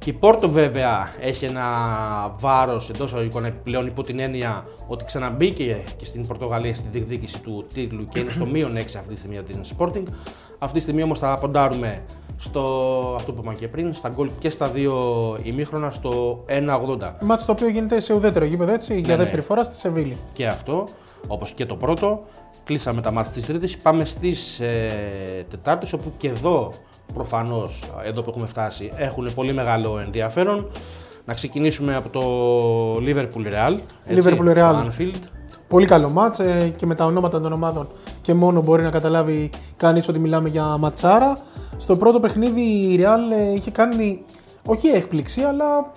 Και 0.00 0.10
η 0.10 0.12
Πόρτο 0.12 0.50
βέβαια 0.50 1.12
έχει 1.20 1.44
ένα 1.44 1.64
βάρος 2.38 2.90
εντός 2.90 3.06
εισαγωγικών 3.06 3.44
επιπλέον 3.44 3.86
υπό 3.86 4.02
την 4.02 4.18
έννοια 4.18 4.64
ότι 4.86 5.04
ξαναμπήκε 5.04 5.82
και 5.96 6.04
στην 6.04 6.26
Πορτογαλία 6.26 6.74
στη 6.74 6.88
διεκδίκηση 6.92 7.40
του 7.40 7.66
τίτλου 7.74 8.04
και 8.04 8.18
είναι 8.18 8.30
στο 8.30 8.46
μείον 8.46 8.76
6 8.76 8.78
αυτή 8.80 9.12
τη 9.12 9.16
στιγμή 9.16 9.34
για 9.34 9.44
την 9.44 9.60
Sporting. 9.76 10.02
Αυτή 10.58 10.76
τη 10.76 10.82
στιγμή 10.82 11.02
όμως 11.02 11.18
θα 11.18 11.38
ποντάρουμε 11.38 12.02
στο 12.36 12.62
αυτό 13.16 13.32
που 13.32 13.40
είπαμε 13.40 13.56
και 13.56 13.68
πριν, 13.68 13.94
στα 13.94 14.08
γκολ 14.08 14.30
και 14.38 14.50
στα 14.50 14.68
δύο 14.68 14.96
ημίχρονα 15.42 15.90
στο 15.90 16.44
1,80. 16.48 17.12
Μάτς 17.20 17.44
το 17.44 17.52
οποίο 17.52 17.68
γίνεται 17.68 18.00
σε 18.00 18.14
ουδέτερο 18.14 18.44
γήπεδο 18.44 18.72
έτσι, 18.72 19.00
για 19.00 19.16
ναι. 19.16 19.22
δεύτερη 19.22 19.42
φορά 19.42 19.64
στη 19.64 19.74
Σεβίλη. 19.74 20.16
Και 20.32 20.46
αυτό, 20.46 20.88
όπως 21.26 21.52
και 21.52 21.66
το 21.66 21.76
πρώτο. 21.76 22.22
Κλείσαμε 22.64 23.00
τα 23.00 23.10
μάτια 23.10 23.32
της 23.32 23.46
Τρίτης. 23.46 23.76
Πάμε 23.76 24.04
στις 24.04 24.60
ε, 24.60 25.46
Τετάρτε, 25.50 25.86
όπου 25.94 26.12
και 26.18 26.28
εδώ 26.28 26.72
προφανώς, 27.14 27.84
εδώ 28.04 28.22
που 28.22 28.30
έχουμε 28.30 28.46
φτάσει, 28.46 28.90
έχουν 28.96 29.30
πολύ 29.34 29.52
μεγάλο 29.52 29.98
ενδιαφέρον. 29.98 30.66
Να 31.24 31.34
ξεκινήσουμε 31.34 31.94
από 31.96 32.08
το 32.08 32.22
Liverpool 32.94 33.46
Real. 33.46 33.78
έτσι, 34.06 34.28
Liverpool 34.28 34.50
στο 34.50 34.52
Real. 34.54 34.74
Anfield. 34.74 35.20
Πολύ 35.68 35.86
καλό 35.86 36.10
μάτς 36.10 36.38
ε, 36.38 36.72
και 36.76 36.86
με 36.86 36.94
τα 36.94 37.04
ονόματα 37.04 37.40
των 37.40 37.52
ομάδων 37.52 37.88
και 38.20 38.34
μόνο 38.34 38.62
μπορεί 38.62 38.82
να 38.82 38.90
καταλάβει 38.90 39.50
κανείς 39.76 40.08
ότι 40.08 40.18
μιλάμε 40.18 40.48
για 40.48 40.64
ματσάρα. 40.64 41.38
Στο 41.76 41.96
πρώτο 41.96 42.20
παιχνίδι 42.20 42.60
η 42.60 43.00
Real 43.02 43.36
ε, 43.38 43.52
είχε 43.54 43.70
κάνει 43.70 44.24
όχι 44.64 44.88
έκπληξη 44.88 45.42
αλλά 45.42 45.90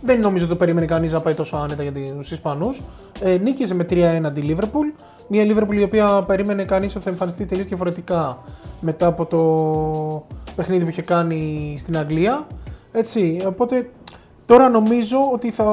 δεν 0.00 0.20
νομίζω 0.20 0.44
ότι 0.44 0.52
το 0.52 0.58
περίμενε 0.58 0.86
κανείς 0.86 1.12
να 1.12 1.20
πάει 1.20 1.34
τόσο 1.34 1.56
άνετα 1.56 1.82
για 1.82 1.92
τους 1.92 2.30
Ισπανούς. 2.30 2.80
Ε, 3.20 3.36
νίκησε 3.36 3.74
με 3.74 3.86
3-1 3.90 4.30
τη 4.34 4.42
Liverpool. 4.48 5.02
Μια 5.28 5.44
Liverpool 5.44 5.74
η 5.74 5.82
οποία 5.82 6.24
περίμενε 6.26 6.64
κανείς 6.64 6.94
ότι 6.94 7.04
θα 7.04 7.10
εμφανιστεί 7.10 7.46
τελείως 7.46 7.66
διαφορετικά 7.66 8.38
μετά 8.80 9.06
από 9.06 9.26
το 9.26 10.26
παιχνίδι 10.56 10.84
που 10.84 10.90
είχε 10.90 11.02
κάνει 11.02 11.74
στην 11.78 11.98
Αγγλία. 11.98 12.46
Έτσι, 12.92 13.42
οπότε 13.46 13.88
Τώρα 14.48 14.68
νομίζω 14.68 15.18
ότι 15.32 15.50
θα 15.50 15.64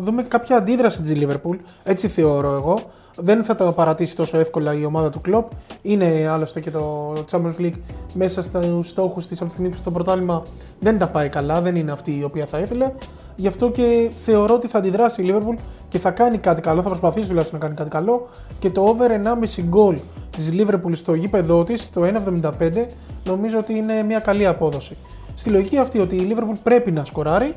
δούμε 0.00 0.22
κάποια 0.22 0.56
αντίδραση 0.56 1.00
της 1.00 1.12
Liverpool, 1.16 1.56
έτσι 1.84 2.08
θεωρώ 2.08 2.52
εγώ. 2.52 2.78
Δεν 3.16 3.44
θα 3.44 3.54
τα 3.54 3.72
παρατήσει 3.72 4.16
τόσο 4.16 4.38
εύκολα 4.38 4.74
η 4.74 4.84
ομάδα 4.84 5.10
του 5.10 5.20
Klopp. 5.28 5.44
Είναι 5.82 6.28
άλλωστε 6.28 6.60
και 6.60 6.70
το 6.70 7.12
Champions 7.30 7.60
League 7.60 7.78
μέσα 8.14 8.42
στους 8.42 8.88
στόχους 8.88 9.26
της 9.26 9.38
από 9.38 9.46
τη 9.46 9.52
στιγμή 9.52 9.70
που 9.70 9.76
στο 9.80 9.90
πρωτάθλημα 9.90 10.42
δεν 10.78 10.98
τα 10.98 11.08
πάει 11.08 11.28
καλά, 11.28 11.60
δεν 11.60 11.76
είναι 11.76 11.92
αυτή 11.92 12.18
η 12.18 12.22
οποία 12.22 12.46
θα 12.46 12.58
ήθελε. 12.58 12.92
Γι' 13.40 13.46
αυτό 13.46 13.70
και 13.70 14.10
θεωρώ 14.24 14.54
ότι 14.54 14.68
θα 14.68 14.78
αντιδράσει 14.78 15.22
η 15.22 15.24
Liverpool 15.28 15.58
και 15.88 15.98
θα 15.98 16.10
κάνει 16.10 16.38
κάτι 16.38 16.60
καλό, 16.60 16.82
θα 16.82 16.88
προσπαθήσει 16.88 17.28
τουλάχιστον 17.28 17.58
να 17.58 17.64
κάνει 17.64 17.76
κάτι 17.76 17.90
καλό 17.90 18.28
και 18.58 18.70
το 18.70 18.82
over 18.82 19.10
1,5 19.10 19.62
γκολ 19.62 19.98
της 20.30 20.52
Liverpool 20.52 20.90
στο 20.92 21.14
γήπεδό 21.14 21.62
της, 21.62 21.82
στο 21.82 22.02
1,75, 22.02 22.86
νομίζω 23.24 23.58
ότι 23.58 23.74
είναι 23.74 24.02
μια 24.02 24.18
καλή 24.18 24.46
απόδοση. 24.46 24.96
Στη 25.34 25.50
λογική 25.50 25.78
αυτή 25.78 25.98
ότι 25.98 26.16
η 26.16 26.32
Liverpool 26.34 26.56
πρέπει 26.62 26.90
να 26.92 27.04
σκοράρει, 27.04 27.54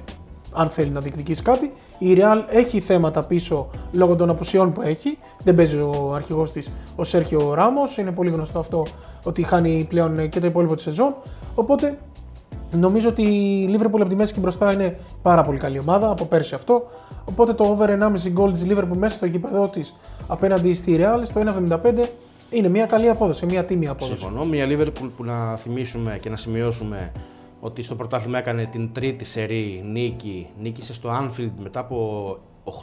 αν 0.54 0.70
θέλει 0.70 0.90
να 0.90 1.00
διεκδικήσει 1.00 1.42
κάτι. 1.42 1.72
Η 1.98 2.16
Real 2.18 2.44
έχει 2.48 2.80
θέματα 2.80 3.24
πίσω 3.24 3.70
λόγω 3.92 4.16
των 4.16 4.30
απουσιών 4.30 4.72
που 4.72 4.82
έχει. 4.82 5.18
Δεν 5.44 5.56
παίζει 5.56 5.78
ο 5.78 6.12
αρχηγός 6.16 6.52
της 6.52 6.72
ο 6.96 7.04
Σέρχιο 7.04 7.54
Ράμος. 7.54 7.98
Είναι 7.98 8.12
πολύ 8.12 8.30
γνωστό 8.30 8.60
αυτό 8.60 8.86
ότι 9.24 9.44
χάνει 9.44 9.86
πλέον 9.90 10.30
και 10.30 10.40
το 10.40 10.48
υπόλοιπο 10.48 10.74
της 10.76 10.84
σεζόν. 10.84 11.16
Οπότε 11.56 11.98
νομίζω 12.80 13.10
ότι 13.10 13.22
η 13.22 13.70
Liverpool 13.78 14.00
από 14.00 14.06
τη 14.06 14.16
μέση 14.16 14.34
και 14.34 14.40
μπροστά 14.40 14.74
είναι 14.74 14.98
πάρα 15.22 15.44
πολύ 15.44 15.58
καλή 15.58 15.80
ομάδα 15.80 16.10
από 16.10 16.26
πέρσι 16.26 16.56
αυτό. 16.56 16.86
Οπότε 17.26 17.54
το 17.54 17.64
over 17.64 17.90
1,5 17.90 18.40
goal 18.40 18.54
της 18.54 18.66
Liverpool 18.70 18.96
μέσα 18.98 19.16
στο 19.16 19.26
γήπεδο 19.26 19.68
της 19.70 19.96
απέναντι 20.28 20.74
στη 20.74 20.98
Real 21.00 21.20
στο 21.24 21.42
1,75 21.70 22.06
Είναι 22.50 22.68
μια 22.70 22.86
καλή 22.86 23.10
απόδοση, 23.10 23.46
μια 23.46 23.66
τίμη 23.66 23.88
απόδοση. 23.88 24.20
Συμφωνώ. 24.20 24.46
Μια 24.46 24.66
Liverpool 24.70 25.10
που 25.18 25.24
να 25.24 25.58
θυμίσουμε 25.58 26.18
και 26.22 26.30
να 26.30 26.36
σημειώσουμε 26.36 27.12
ότι 27.60 27.84
στο 27.84 27.96
πρωτάθλημα 27.96 28.38
έκανε 28.38 28.66
την 28.72 28.90
τρίτη 28.94 29.26
σερή 29.26 29.84
νίκη. 29.92 30.48
Νίκησε 30.62 30.94
στο 30.94 31.10
Anfield 31.22 31.52
μετά 31.64 31.80
από 31.80 32.38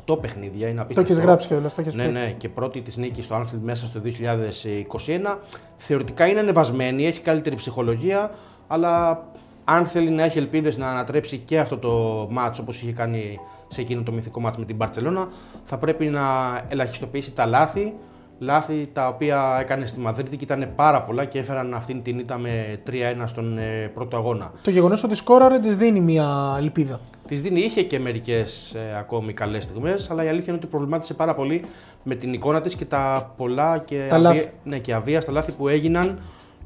8 0.06 0.20
παιχνίδια. 0.20 0.66
Είναι 0.68 0.76
Το 0.76 0.82
απίστευτο. 0.82 1.12
έχει 1.12 1.20
γράψει 1.20 1.46
κιόλας. 1.46 1.74
Το 1.74 1.80
έχεις 1.80 1.94
Ναι, 1.94 2.04
πει. 2.04 2.10
ναι, 2.12 2.34
και 2.36 2.48
πρώτη 2.48 2.80
της 2.80 2.96
νίκη 2.96 3.22
στο 3.22 3.36
Anfield 3.40 3.60
μέσα 3.62 3.86
στο 3.86 4.00
2021. 4.00 5.38
Θεωρητικά 5.76 6.26
είναι 6.26 6.40
ανεβασμένη, 6.40 7.06
έχει 7.06 7.20
καλύτερη 7.20 7.56
ψυχολογία, 7.56 8.30
αλλά 8.68 9.24
αν 9.72 9.86
θέλει 9.86 10.10
να 10.10 10.22
έχει 10.22 10.38
ελπίδες 10.38 10.76
να 10.76 10.88
ανατρέψει 10.90 11.38
και 11.38 11.58
αυτό 11.58 11.76
το 11.78 12.26
μάτς 12.30 12.58
όπως 12.58 12.80
είχε 12.82 12.92
κάνει 12.92 13.38
σε 13.68 13.80
εκείνο 13.80 14.02
το 14.02 14.12
μυθικό 14.12 14.40
μάτς 14.40 14.56
με 14.58 14.64
την 14.64 14.76
Barcelona, 14.80 15.26
θα 15.64 15.78
πρέπει 15.78 16.06
να 16.06 16.20
ελαχιστοποιήσει 16.68 17.32
τα 17.32 17.46
λάθη. 17.46 17.94
Λάθη 18.42 18.88
τα 18.92 19.08
οποία 19.08 19.58
έκανε 19.60 19.86
στη 19.86 20.00
Μαδρίτη 20.00 20.36
και 20.36 20.44
ήταν 20.44 20.72
πάρα 20.76 21.02
πολλά 21.02 21.24
και 21.24 21.38
έφεραν 21.38 21.74
αυτήν 21.74 22.02
την 22.02 22.18
ήττα 22.18 22.38
με 22.38 22.80
3-1 22.90 22.92
στον 23.24 23.58
ε, 23.58 23.90
πρώτο 23.94 24.16
αγώνα. 24.16 24.52
Το 24.62 24.70
γεγονός 24.70 25.04
ότι 25.04 25.14
σκόραρε 25.14 25.58
της 25.58 25.76
δίνει 25.76 26.00
μια 26.00 26.56
ελπίδα. 26.58 27.00
Της 27.26 27.42
δίνει, 27.42 27.60
είχε 27.60 27.82
και 27.82 27.98
μερικές 27.98 28.74
ε, 28.74 28.98
ακόμη 28.98 29.32
καλές 29.32 29.64
στιγμές, 29.64 30.10
αλλά 30.10 30.24
η 30.24 30.28
αλήθεια 30.28 30.46
είναι 30.46 30.56
ότι 30.56 30.66
προβλημάτισε 30.66 31.14
πάρα 31.14 31.34
πολύ 31.34 31.64
με 32.02 32.14
την 32.14 32.32
εικόνα 32.32 32.60
της 32.60 32.74
και 32.74 32.84
τα 32.84 33.32
πολλά 33.36 33.78
και, 33.78 34.06
Τα 34.08 34.18
λάθη. 34.18 34.50
ναι, 34.64 34.78
και 34.78 34.94
αβίαστα 34.94 35.32
λάθη 35.32 35.52
που 35.52 35.68
έγιναν. 35.68 36.18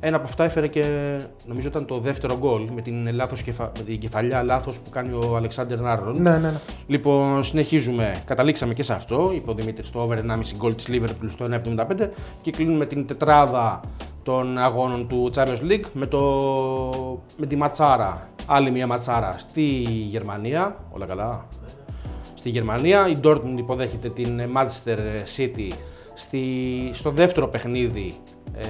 Ένα 0.06 0.16
από 0.16 0.25
αυτά 0.25 0.44
έφερε 0.44 0.66
και 0.66 0.84
νομίζω 1.46 1.68
ήταν 1.68 1.87
το 1.87 1.99
δεύτερο 1.99 2.37
γκολ 2.38 2.68
με 2.75 2.80
την, 2.80 3.14
λάθος 3.14 3.42
κεφα... 3.42 3.73
με 3.78 3.84
την 3.84 3.99
κεφαλιά 3.99 4.42
λάθος 4.42 4.78
που 4.78 4.90
κάνει 4.90 5.12
ο 5.12 5.37
Αλεξάνδρ 5.37 5.80
Νάρρον. 5.80 6.20
Ναι, 6.20 6.30
ναι, 6.30 6.38
ναι. 6.38 6.58
Λοιπόν, 6.87 7.44
συνεχίζουμε. 7.44 8.23
Καταλήξαμε 8.25 8.75
και 8.75 8.82
σε 8.82 8.92
αυτό. 8.92 9.32
Είπε 9.34 9.50
ο 9.50 9.54
Δημήτρης 9.54 9.87
στο 9.87 10.00
over 10.00 10.16
1,5 10.16 10.20
γκολ 10.56 10.75
της 10.75 10.88
Liverpool 10.88 11.26
στο 11.26 11.46
1,75 11.50 12.08
και 12.42 12.50
κλείνουμε 12.50 12.87
την 12.87 13.06
τετράδα 13.06 13.80
των 14.23 14.58
αγώνων 14.58 15.08
του 15.08 15.30
Champions 15.34 15.70
League 15.70 15.84
με, 15.92 16.06
το... 16.06 16.20
με 17.37 17.46
τη 17.46 17.56
ματσάρα. 17.56 18.28
Άλλη 18.46 18.70
μια 18.70 18.87
ματσάρα 18.87 19.34
στη 19.38 19.62
Γερμανία. 20.11 20.76
Όλα 20.90 21.06
καλά. 21.06 21.46
Στη 22.34 22.49
Γερμανία 22.49 23.08
η 23.08 23.16
Dortmund 23.25 23.54
υποδέχεται 23.56 24.08
την 24.08 24.40
Manchester 24.56 24.99
City 25.37 25.73
στη... 26.14 26.40
στο 26.92 27.11
δεύτερο 27.11 27.49
παιχνίδι 27.49 28.16
ε, 28.56 28.64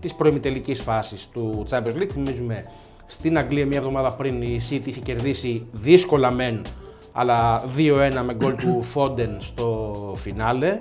της 0.00 0.14
προημιτελικής 0.14 0.80
φάσης 0.80 1.28
του 1.28 1.64
Champions 1.70 1.96
League. 1.96 2.08
Θυμίζουμε 2.12 2.64
στην 3.06 3.38
Αγγλία 3.38 3.66
μια 3.66 3.78
εβδομάδα 3.78 4.12
πριν 4.12 4.42
η 4.42 4.60
City 4.70 4.86
είχε 4.86 5.00
κερδίσει 5.00 5.66
δύσκολα 5.72 6.30
μεν 6.30 6.62
αλλά 7.12 7.64
2-1 7.76 8.22
με 8.24 8.34
γκολ 8.34 8.54
του 8.54 8.82
Φόντεν 8.92 9.36
στο 9.38 9.94
φινάλε. 10.16 10.80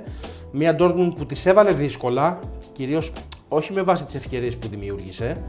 Μια 0.52 0.76
Dortmund 0.80 1.14
που 1.16 1.26
τις 1.26 1.46
έβαλε 1.46 1.72
δύσκολα, 1.72 2.40
κυρίως 2.72 3.14
όχι 3.48 3.74
με 3.74 3.82
βάση 3.82 4.06
τις 4.06 4.16
ευκαιρίες 4.16 4.58
που 4.58 4.68
δημιούργησε, 4.68 5.44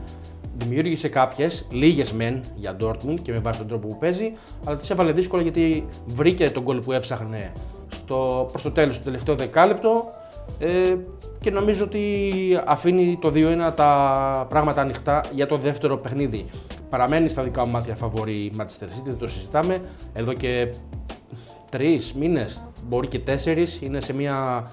Δημιούργησε 0.57 1.09
κάποιες, 1.09 1.67
λίγες 1.71 2.11
μεν 2.11 2.43
για 2.55 2.75
Dortmund 2.81 3.19
και 3.21 3.31
με 3.31 3.39
βάση 3.39 3.59
τον 3.59 3.67
τρόπο 3.67 3.87
που 3.87 3.97
παίζει, 3.97 4.33
αλλά 4.65 4.77
τι 4.77 4.87
έβαλε 4.91 5.11
δύσκολα 5.11 5.41
γιατί 5.41 5.85
βρήκε 6.05 6.49
τον 6.49 6.63
γκολ 6.63 6.79
που 6.79 6.91
έψαχνε 6.91 7.51
στο, 7.89 8.47
προς 8.51 8.61
το 8.61 8.71
τέλος 8.71 8.97
του 8.97 9.03
τελευταίο 9.03 9.35
δεκάλεπτο 9.35 10.05
ε, 10.59 10.95
και 11.39 11.51
νομίζω 11.51 11.83
ότι 11.83 12.01
αφήνει 12.65 13.17
το 13.21 13.31
2-1 13.35 13.71
τα 13.75 14.45
πράγματα 14.49 14.81
ανοιχτά 14.81 15.23
για 15.31 15.47
το 15.47 15.57
δεύτερο 15.57 15.97
παιχνίδι. 15.97 16.45
Παραμένει 16.89 17.29
στα 17.29 17.43
δικά 17.43 17.65
μου 17.65 17.71
μάτια 17.71 17.95
φαβορή 17.95 18.33
η 18.33 18.51
Manchester 18.57 18.83
City, 18.83 19.03
δεν 19.05 19.17
το 19.17 19.27
συζητάμε. 19.27 19.81
Εδώ 20.13 20.33
και 20.33 20.73
τρεις 21.69 22.13
μήνες, 22.13 22.63
μπορεί 22.87 23.07
και 23.07 23.19
τέσσερις, 23.19 23.79
είναι 23.81 24.01
σε 24.01 24.13
μια 24.13 24.67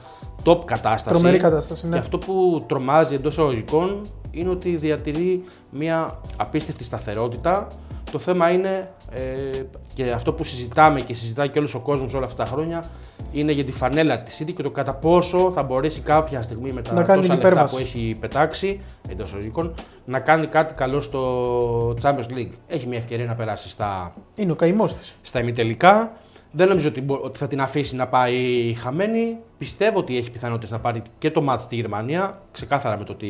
top 0.45 0.59
κατάσταση. 0.65 1.21
Τρομερή 1.21 1.39
κατάσταση, 1.39 1.87
ναι. 1.87 1.93
Και 1.93 1.99
αυτό 1.99 2.19
που 2.19 2.65
τρομάζει 2.69 3.15
εντός 3.15 3.33
εισαγωγικών 3.33 4.01
είναι 4.31 4.51
ότι 4.51 4.77
διατηρεί 4.77 5.45
μια 5.71 6.21
απίστευτη 6.37 6.85
σταθερότητα. 6.85 7.67
Το 8.13 8.19
θέμα 8.19 8.51
είναι 8.51 8.91
ε, 9.13 9.63
και 9.95 10.11
αυτό 10.11 10.33
που 10.33 10.45
συζητάμε 10.45 11.01
και 11.01 11.15
συζητάει 11.15 11.49
και 11.49 11.59
όλος 11.59 11.75
ο 11.75 11.81
κόσμος 11.81 12.15
όλα 12.15 12.25
αυτά 12.27 12.45
τα 12.45 12.51
χρόνια 12.51 12.85
είναι 13.33 13.53
για 13.53 13.65
τη 13.65 13.73
φανέλα 13.73 14.23
της 14.23 14.43
City 14.43 14.53
και 14.57 14.63
το 14.63 14.71
κατά 14.71 14.95
πόσο 14.95 15.51
θα 15.53 15.63
μπορέσει 15.63 16.01
κάποια 16.01 16.43
στιγμή 16.43 16.73
με 16.73 16.83
τα 16.83 16.93
Να 16.93 17.03
κάνει 17.03 17.21
τόσα 17.21 17.33
την 17.35 17.43
λεφτά 17.43 17.49
υπέρβαση. 17.49 17.75
που 17.77 17.81
έχει 17.81 18.17
πετάξει 18.21 18.81
εντός 19.09 19.27
εισαγωγικών 19.27 19.75
να 20.05 20.21
κάνει 20.21 20.47
κάτι 20.47 20.75
καλό 20.75 21.01
στο 21.01 21.95
Champions 22.03 22.37
League. 22.37 22.51
Έχει 22.69 22.87
μια 22.87 22.99
ευκαιρία 22.99 23.27
να 23.27 23.35
περάσει 23.35 23.69
στα 23.69 24.15
Είναι 24.37 24.53
ο 24.53 24.55
καημός 24.57 24.95
της. 24.95 25.15
στα 25.23 25.41
ημιτελικά. 25.41 26.13
Δεν 26.55 26.69
νομίζω 26.69 26.89
ότι, 26.89 27.01
μπο- 27.01 27.21
ότι 27.23 27.39
θα 27.39 27.47
την 27.47 27.61
αφήσει 27.61 27.97
να 27.97 28.07
πάει 28.09 28.75
χαμένη. 28.81 29.37
Πιστεύω 29.59 29.99
ότι 29.99 30.17
έχει 30.17 30.31
πιθανότητες 30.31 30.71
να 30.71 30.79
πάρει 30.79 31.03
και 31.19 31.31
το 31.31 31.43
μάτς 31.43 31.63
στη 31.63 31.75
Γερμανία, 31.75 32.41
ξεκάθαρα 32.53 32.99
με 32.99 33.05
το 33.05 33.15
τι, 33.15 33.29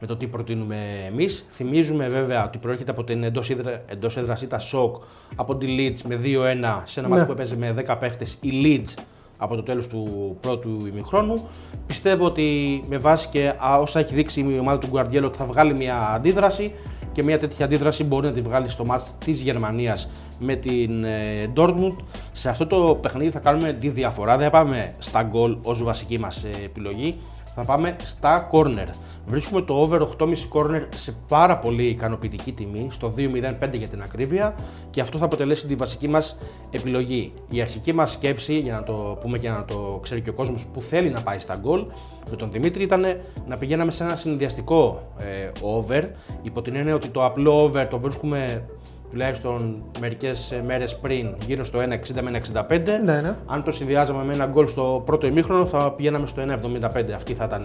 με 0.00 0.06
το 0.06 0.16
τι 0.16 0.26
προτείνουμε 0.26 0.76
εμείς. 1.06 1.44
Θυμίζουμε 1.48 2.08
βέβαια 2.08 2.44
ότι 2.44 2.58
προέρχεται 2.58 2.90
από 2.90 3.04
την 3.04 3.22
εντός 3.24 3.50
εντός 3.86 4.16
έδρας 4.16 4.42
ήττα 4.42 4.58
σοκ 4.58 5.02
από 5.36 5.56
τη 5.56 5.66
Leeds 5.78 6.00
με 6.08 6.20
2-1 6.22 6.82
σε 6.84 7.00
ένα 7.00 7.08
Ναι. 7.08 7.14
μάτς 7.14 7.26
που 7.26 7.32
έπαιζε 7.32 7.56
με 7.56 7.72
10 7.86 7.96
παίχτες 7.98 8.38
η 8.40 8.50
Leeds 8.64 9.02
από 9.36 9.54
το 9.56 9.62
τέλος 9.62 9.88
του 9.88 10.36
πρώτου 10.40 10.86
ημιχρόνου. 10.86 11.48
Πιστεύω 11.86 12.24
ότι 12.24 12.80
με 12.88 12.98
βάση 12.98 13.28
και 13.28 13.52
α, 13.66 13.78
όσα 13.78 14.00
έχει 14.00 14.14
δείξει 14.14 14.40
η 14.40 14.58
ομάδα 14.58 14.78
του 14.78 14.86
Γκουαρδιέλο 14.90 15.26
ότι 15.26 15.38
θα 15.38 15.44
βγάλει 15.44 15.74
μια 15.76 16.10
αντίδραση 16.14 16.72
και 17.12 17.22
μια 17.22 17.38
τέτοια 17.38 17.64
αντίδραση 17.64 18.04
μπορεί 18.04 18.26
να 18.26 18.32
τη 18.32 18.40
βγάλει 18.40 18.68
στο 18.68 18.84
μάτς 18.84 19.14
της 19.24 19.40
Γερμανίας 19.40 20.08
με 20.38 20.54
την 20.56 21.04
ε, 21.04 21.52
Dortmund. 21.56 21.96
Σε 22.32 22.48
αυτό 22.48 22.66
το 22.66 22.98
παιχνίδι 23.00 23.30
θα 23.30 23.38
κάνουμε 23.38 23.72
τη 23.72 23.88
διαφορά, 23.88 24.36
δεν 24.36 24.44
θα 24.44 24.50
πάμε 24.50 24.92
στα 24.98 25.22
γκολ 25.22 25.56
ως 25.62 25.82
βασική 25.82 26.18
μας 26.18 26.44
ε, 26.44 26.64
επιλογή, 26.64 27.16
θα 27.54 27.64
πάμε 27.64 27.96
στα 28.04 28.48
corner. 28.52 28.86
Βρίσκουμε 29.26 29.62
το 29.62 29.74
over 29.74 30.00
8,5 30.18 30.28
corner 30.52 30.82
σε 30.94 31.14
πάρα 31.28 31.58
πολύ 31.58 31.84
ικανοποιητική 31.84 32.52
τιμή, 32.52 32.88
στο 32.90 33.14
2,05 33.16 33.28
για 33.72 33.88
την 33.88 34.02
ακρίβεια 34.02 34.54
και 34.90 35.00
αυτό 35.00 35.18
θα 35.18 35.24
αποτελέσει 35.24 35.66
τη 35.66 35.74
βασική 35.74 36.08
μας 36.08 36.36
επιλογή. 36.70 37.32
Η 37.50 37.60
αρχική 37.60 37.92
μας 37.92 38.12
σκέψη, 38.12 38.58
για 38.58 38.74
να 38.74 38.82
το 38.82 39.18
πούμε 39.20 39.38
και 39.38 39.48
να 39.48 39.64
το 39.64 39.98
ξέρει 40.02 40.20
και 40.20 40.30
ο 40.30 40.32
κόσμος 40.32 40.66
που 40.66 40.80
θέλει 40.80 41.10
να 41.10 41.22
πάει 41.22 41.38
στα 41.38 41.56
γκολ, 41.56 41.84
με 42.30 42.36
τον 42.36 42.50
Δημήτρη 42.50 42.82
ήταν 42.82 43.04
να 43.46 43.56
πηγαίναμε 43.56 43.90
σε 43.90 44.04
ένα 44.04 44.16
συνδυαστικό 44.16 45.12
ε, 45.18 45.50
over, 45.60 46.04
υπό 46.42 46.62
την 46.62 46.76
έννοια 46.76 46.94
ότι 46.94 47.08
το 47.08 47.24
απλό 47.24 47.62
over 47.62 47.86
το 47.86 47.98
βρίσκουμε 47.98 48.64
τουλάχιστον 49.10 49.82
μερικές 50.00 50.60
μέρες 50.66 50.98
πριν 50.98 51.34
γύρω 51.46 51.64
στο 51.64 51.78
1,60 51.78 52.22
με 52.22 52.40
1,65. 52.52 52.80
Ναι, 53.04 53.20
ναι. 53.20 53.36
Αν 53.46 53.64
το 53.64 53.72
συνδυάζαμε 53.72 54.24
με 54.24 54.32
ένα 54.32 54.46
γκολ 54.46 54.68
στο 54.68 55.02
πρώτο 55.04 55.26
ημίχρονο, 55.26 55.66
θα 55.66 55.92
πηγαίναμε 55.92 56.26
στο 56.26 56.42
1,75. 56.42 57.10
Αυτή 57.14 57.34
θα 57.34 57.44
ήταν 57.44 57.64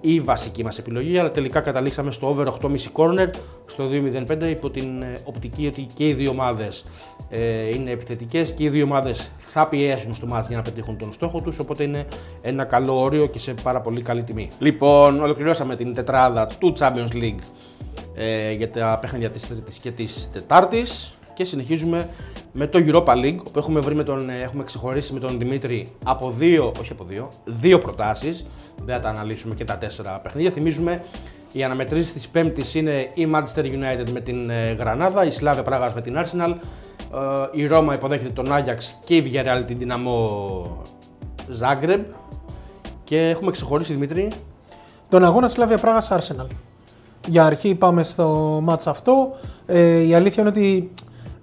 η 0.00 0.20
βασική 0.20 0.64
μας 0.64 0.78
επιλογή. 0.78 1.18
Αλλά 1.18 1.30
τελικά 1.30 1.60
καταλήξαμε 1.60 2.10
στο 2.10 2.28
over 2.28 2.46
8,5 2.46 2.76
corner 2.92 3.28
στο 3.66 3.88
2,05 3.90 4.42
υπό 4.50 4.70
την 4.70 5.02
ε, 5.02 5.14
οπτική 5.24 5.66
ότι 5.66 5.86
και 5.94 6.08
οι 6.08 6.12
δύο 6.12 6.30
ομάδες 6.30 6.84
ε, 7.30 7.68
είναι 7.74 7.90
επιθετικές 7.90 8.52
και 8.52 8.64
οι 8.64 8.68
δύο 8.68 8.84
ομάδες 8.84 9.32
θα 9.38 9.66
πιέσουν 9.66 10.14
στο 10.14 10.26
μάτι 10.26 10.46
για 10.48 10.56
να 10.56 10.62
πετύχουν 10.62 10.96
τον 10.96 11.12
στόχο 11.12 11.40
τους. 11.40 11.58
Οπότε 11.58 11.82
είναι 11.82 12.04
ένα 12.42 12.64
καλό 12.64 13.00
όριο 13.00 13.26
και 13.26 13.38
σε 13.38 13.54
πάρα 13.62 13.80
πολύ 13.80 14.02
καλή 14.02 14.22
τιμή. 14.22 14.48
Λοιπόν, 14.58 15.20
ολοκληρώσαμε 15.20 15.76
την 15.76 15.94
τετράδα 15.94 16.46
του 16.58 16.72
Champions 16.78 17.12
League 17.12 17.38
ε, 18.14 18.52
για 18.52 18.70
τα 18.70 18.98
παιχνίδια 19.00 19.30
της 19.30 19.48
Τρίτης 19.48 19.76
και 19.78 19.90
της 19.90 20.28
Τετάρτης. 20.32 21.12
Και 21.34 21.44
συνεχίζουμε 21.44 22.08
με 22.52 22.66
το 22.66 22.78
Europa 22.86 23.14
League 23.14 23.38
όπου 23.38 23.58
έχουμε, 23.58 23.80
βρει 23.80 23.94
με 23.94 24.02
τον, 24.02 24.30
ε, 24.30 24.40
έχουμε 24.42 24.64
ξεχωρίσει 24.64 25.12
με 25.12 25.18
τον 25.18 25.38
Δημήτρη 25.38 25.92
από 26.04 26.30
δύο, 26.30 26.72
όχι 26.80 26.92
από 26.92 27.04
δύο, 27.04 27.28
δύο 27.44 27.78
προτάσεις. 27.78 28.46
Δεν 28.84 28.94
θα 28.94 29.00
τα 29.00 29.08
αναλύσουμε 29.08 29.54
και 29.54 29.64
τα 29.64 29.78
τέσσερα 29.78 30.18
παιχνίδια. 30.18 30.50
Θυμίζουμε 30.50 31.02
οι 31.52 31.64
αναμετρήσεις 31.64 32.12
της 32.12 32.28
Πέμπτης 32.28 32.74
είναι 32.74 33.10
η 33.14 33.28
Manchester 33.34 33.64
United 33.64 34.10
με 34.12 34.20
την 34.20 34.50
ε, 34.50 34.72
Γρανάδα, 34.72 35.24
η 35.24 35.30
Σλάβια 35.30 35.62
Πράγας 35.62 35.94
με 35.94 36.00
την 36.00 36.16
Arsenal, 36.16 36.54
ε, 37.54 37.60
η 37.60 37.66
Ρώμα 37.66 37.94
υποδέχεται 37.94 38.30
τον 38.30 38.52
Άγιαξ 38.52 38.98
και 39.04 39.16
η 39.16 39.32
Villarreal 39.32 39.62
την 39.66 39.78
Δυναμό 39.78 40.82
Zagreb. 41.60 42.00
Και 43.04 43.28
έχουμε 43.28 43.50
ξεχωρίσει 43.50 43.92
Δημήτρη. 43.92 44.32
Τον 45.08 45.24
αγώνα 45.24 45.48
Σλάβια 45.48 45.78
Πράγα 45.78 46.02
Arsenal. 46.08 46.46
Για 47.28 47.44
αρχή 47.44 47.74
πάμε 47.74 48.02
στο 48.02 48.58
μάτς 48.62 48.86
αυτό. 48.86 49.30
Ε, 49.66 50.06
η 50.06 50.14
αλήθεια 50.14 50.42
είναι 50.42 50.50
ότι 50.50 50.90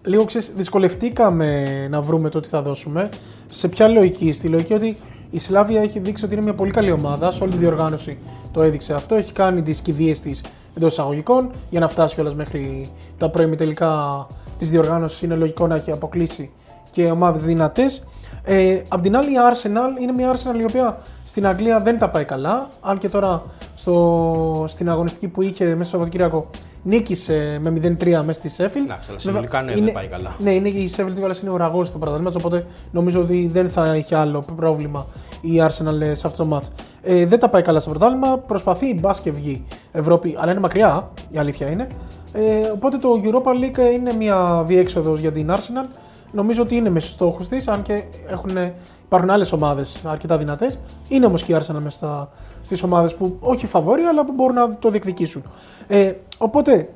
λίγο 0.03 0.25
ξέρεις, 0.25 0.53
δυσκολευτήκαμε 0.55 1.87
να 1.89 2.01
βρούμε 2.01 2.29
το 2.29 2.39
τι 2.39 2.47
θα 2.47 2.61
δώσουμε. 2.61 3.09
Σε 3.49 3.67
ποια 3.67 3.87
λογική, 3.87 4.31
στη 4.31 4.47
λογική 4.47 4.73
ότι 4.73 4.97
η 5.31 5.39
Σλάβια 5.39 5.81
έχει 5.81 5.99
δείξει 5.99 6.25
ότι 6.25 6.33
είναι 6.33 6.43
μια 6.43 6.53
πολύ 6.53 6.71
καλή 6.71 6.91
ομάδα. 6.91 7.31
Σε 7.31 7.43
όλη 7.43 7.51
τη 7.51 7.57
διοργάνωση 7.57 8.17
το 8.51 8.61
έδειξε 8.61 8.93
αυτό. 8.93 9.15
Έχει 9.15 9.31
κάνει 9.31 9.61
τις 9.61 9.81
κηδείες 9.81 10.19
της 10.19 10.43
εντός 10.77 10.91
εισαγωγικών 10.91 11.51
για 11.69 11.79
να 11.79 11.87
φτάσει 11.87 12.15
κιόλας 12.15 12.35
μέχρι 12.35 12.89
τα 13.17 13.29
πρώιμη 13.29 13.55
τελικά 13.55 14.27
της 14.57 14.69
διοργάνωσης. 14.69 15.21
Είναι 15.21 15.35
λογικό 15.35 15.67
να 15.67 15.75
έχει 15.75 15.91
αποκλείσει 15.91 16.51
και 16.89 17.11
ομάδες 17.11 17.45
δυνατές. 17.45 18.03
Ε, 18.43 18.81
απ' 18.87 19.01
την 19.01 19.17
άλλη, 19.17 19.31
η 19.31 19.35
Arsenal 19.51 20.01
είναι 20.01 20.11
μια 20.11 20.33
Arsenal 20.33 20.59
η 20.59 20.63
οποία 20.63 20.97
στην 21.25 21.47
Αγγλία 21.47 21.79
δεν 21.79 21.97
τα 21.99 22.09
πάει 22.09 22.25
καλά. 22.25 22.67
Αν 22.81 22.97
και 22.97 23.09
τώρα 23.09 23.43
στο, 23.75 24.65
στην 24.67 24.89
αγωνιστική 24.89 25.27
που 25.27 25.41
είχε 25.41 25.65
μέσα 25.65 25.75
στο 25.75 25.89
Σαββατοκύριακο 25.89 26.49
νίκησε 26.83 27.59
με 27.61 27.69
0-3 27.69 28.21
μέσα 28.25 28.31
στη 28.31 28.49
Σέφιλ. 28.49 28.83
Εντάξει, 28.83 29.07
αλλά 29.09 29.19
συνολικά 29.19 29.61
ναι, 29.61 29.73
δεν 29.73 29.91
πάει 29.91 30.07
καλά. 30.07 30.35
Ναι, 30.39 30.51
είναι, 30.51 30.69
η 30.69 30.87
Σέφιλ 30.87 31.21
Πάλας 31.21 31.39
είναι 31.39 31.49
ο 31.49 31.57
ραγός 31.57 31.91
του 31.91 31.99
πρωταθλήματο, 31.99 32.39
οπότε 32.39 32.65
νομίζω 32.91 33.21
ότι 33.21 33.47
δεν 33.47 33.69
θα 33.69 33.95
είχε 33.95 34.15
άλλο 34.15 34.45
πρόβλημα 34.55 35.05
η 35.41 35.61
Arsenal 35.61 36.01
ε, 36.01 36.13
σε 36.13 36.27
αυτό 36.27 36.43
το 36.43 36.45
μάτς. 36.45 36.71
Ε, 37.01 37.25
δεν 37.25 37.39
τα 37.39 37.49
πάει 37.49 37.61
καλά 37.61 37.79
στο 37.79 37.89
πρωτάθλημα, 37.89 38.37
προσπαθεί 38.37 38.85
η 38.85 38.97
μπα 38.99 39.11
και 39.21 39.31
βγει 39.31 39.65
Ευρώπη, 39.91 40.35
αλλά 40.39 40.51
είναι 40.51 40.59
μακριά, 40.59 41.11
η 41.29 41.37
αλήθεια 41.37 41.69
είναι. 41.69 41.87
Ε, 42.33 42.69
οπότε 42.73 42.97
το 42.97 43.09
Europa 43.23 43.49
League 43.49 43.93
είναι 43.93 44.13
μια 44.13 44.63
διέξοδος 44.65 45.19
για 45.19 45.31
την 45.31 45.51
Arsenal. 45.51 45.87
Νομίζω 46.31 46.63
ότι 46.63 46.75
είναι 46.75 46.89
μες 46.89 47.03
στους 47.03 47.15
στόχους 47.15 47.47
της, 47.47 47.67
αν 47.67 47.81
και 47.81 48.03
έχουν, 48.27 48.57
υπάρχουν 49.05 49.29
άλλες 49.29 49.51
ομάδες 49.51 50.01
αρκετά 50.05 50.37
δυνατές. 50.37 50.79
Είναι 51.07 51.25
όμως 51.25 51.43
και 51.43 51.53
η 51.53 51.57
Arsenal 51.59 51.79
μέσα 51.83 52.29
στις 52.61 52.83
ομάδες 52.83 53.15
που 53.15 53.37
όχι 53.39 53.67
φαβόρει, 53.67 54.01
αλλά 54.01 54.25
που 54.25 54.33
μπορούν 54.33 54.55
να 54.55 54.77
το 54.77 54.89
διεκδικήσουν. 54.89 55.43
Ε, 55.87 56.11
οπότε 56.37 56.89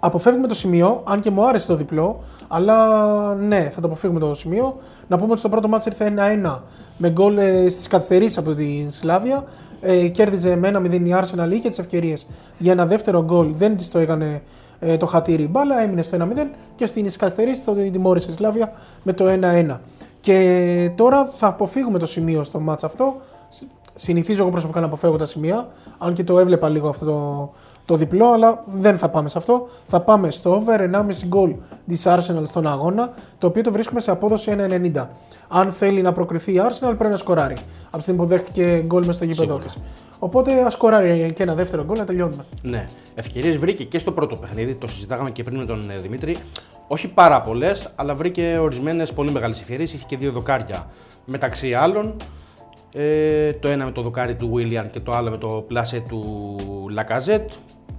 αποφεύγουμε 0.00 0.46
το 0.46 0.54
σημείο, 0.54 1.02
αν 1.04 1.20
και 1.20 1.30
μου 1.30 1.48
άρεσε 1.48 1.66
το 1.66 1.76
διπλό, 1.76 2.20
αλλά 2.48 3.34
ναι, 3.34 3.68
θα 3.72 3.80
το 3.80 3.86
αποφύγουμε 3.86 4.20
το 4.20 4.34
σημείο. 4.34 4.76
Να 5.08 5.16
πούμε 5.16 5.30
ότι 5.30 5.38
στο 5.38 5.48
πρώτο 5.48 5.68
μάτι 5.68 5.88
ήρθε 5.88 6.14
1-1 6.44 6.58
με 6.96 7.10
γκολ 7.10 7.36
ε, 7.38 7.68
στις 7.68 7.86
καθυστερήσεις 7.86 8.38
από 8.38 8.54
την 8.54 8.90
Σλάβια. 8.90 9.44
Ε, 9.80 10.08
κέρδιζε 10.08 10.56
με 10.56 10.70
1-0 10.74 10.92
η 10.92 11.14
Arsenal, 11.14 11.50
είχε 11.52 11.68
τις 11.68 11.78
ευκαιρίες 11.78 12.26
για 12.58 12.72
ένα 12.72 12.86
δεύτερο 12.86 13.24
γκολ, 13.24 13.54
δεν 13.54 13.76
της 13.76 13.90
το 13.90 13.98
έκανε 13.98 14.42
ε, 14.78 14.96
το 14.96 15.06
χατήρι 15.06 15.42
η 15.42 15.48
μπάλα, 15.50 15.82
έμεινε 15.82 16.02
στο 16.02 16.18
1-0 16.20 16.46
και 16.74 16.86
στην 16.86 17.12
καθυστερήσει 17.18 17.64
το 17.64 17.74
τιμώρησε 17.74 18.30
η 18.30 18.32
Σλάβια 18.32 18.72
με 19.02 19.12
το 19.12 19.24
1-1. 19.28 19.76
Και 20.20 20.90
τώρα 20.94 21.26
θα 21.26 21.46
αποφύγουμε 21.46 21.98
το 21.98 22.06
σημείο 22.06 22.42
στο 22.42 22.60
μάτς 22.60 22.84
αυτό. 22.84 23.16
Συνηθίζω 23.98 24.42
εγώ 24.42 24.50
προσωπικά 24.50 24.80
να 24.80 24.86
αποφεύγω 24.86 25.16
τα 25.16 25.24
σημεία, 25.24 25.68
αν 25.98 26.14
και 26.14 26.24
το 26.24 26.38
έβλεπα 26.38 26.68
λίγο 26.68 26.88
αυτό 26.88 27.04
το, 27.04 27.52
το 27.84 27.94
διπλό, 27.94 28.32
αλλά 28.32 28.62
δεν 28.74 28.98
θα 28.98 29.08
πάμε 29.08 29.28
σε 29.28 29.38
αυτό. 29.38 29.68
Θα 29.86 30.00
πάμε 30.00 30.30
στο 30.30 30.54
over 30.54 30.80
1,5 30.80 31.02
γκολ 31.26 31.54
της 31.86 32.06
Arsenal 32.06 32.42
στον 32.44 32.66
αγώνα, 32.66 33.12
το 33.38 33.46
οποίο 33.46 33.62
το 33.62 33.72
βρίσκουμε 33.72 34.00
σε 34.00 34.10
απόδοση 34.10 34.56
1,90. 34.94 35.06
Αν 35.48 35.72
θέλει 35.72 36.02
να 36.02 36.12
προκριθεί 36.12 36.52
η 36.52 36.60
Arsenal, 36.68 36.94
πρέπει 36.96 37.10
να 37.10 37.16
σκοράρει. 37.16 37.56
Από 37.86 37.96
τη 37.96 38.02
στιγμή 38.02 38.20
που 38.20 38.26
δέχτηκε 38.26 38.82
γκολ 38.86 39.04
μες 39.04 39.14
στο 39.14 39.24
γήπεδο 39.24 39.56
της. 39.56 39.76
Οπότε 40.18 40.62
ας 40.62 40.72
σκοράρει 40.72 41.32
και 41.34 41.42
ένα 41.42 41.54
δεύτερο 41.54 41.84
γκολ 41.84 41.98
να 41.98 42.04
τελειώνουμε. 42.04 42.44
Ναι. 42.62 42.84
Ευκαιρίες 43.14 43.56
βρήκε 43.56 43.84
και 43.84 43.98
στο 43.98 44.12
πρώτο 44.12 44.36
παιχνίδι, 44.36 44.74
το 44.74 44.86
συζητάγαμε 44.86 45.30
και 45.30 45.42
πριν 45.42 45.58
με 45.58 45.64
τον 45.64 45.90
ε, 45.90 45.98
Δημήτρη. 45.98 46.36
Όχι 46.88 47.08
πάρα 47.08 47.42
πολλές, 47.42 47.92
αλλά 47.94 48.14
βρήκε 48.14 48.58
ορισμένες 48.60 49.12
πολύ 49.12 49.30
μεγάλες 49.30 49.60
ευκαιρίες. 49.60 49.92
Είχε 49.92 50.04
και 50.06 50.16
δύο 50.16 50.32
δοκάρια 50.32 50.86
μεταξύ 51.24 51.74
άλλων. 51.74 52.16
Ε, 52.98 53.52
το 53.52 53.68
ένα 53.68 53.84
με 53.84 53.90
το 53.90 54.02
δοκάρι 54.02 54.34
του 54.34 54.50
Βίλιαν 54.54 54.90
και 54.90 55.00
το 55.00 55.12
άλλο 55.12 55.30
με 55.30 55.36
το 55.36 55.64
πλάσε 55.66 56.02
του 56.08 56.24
Λακαζέτ. 56.90 57.50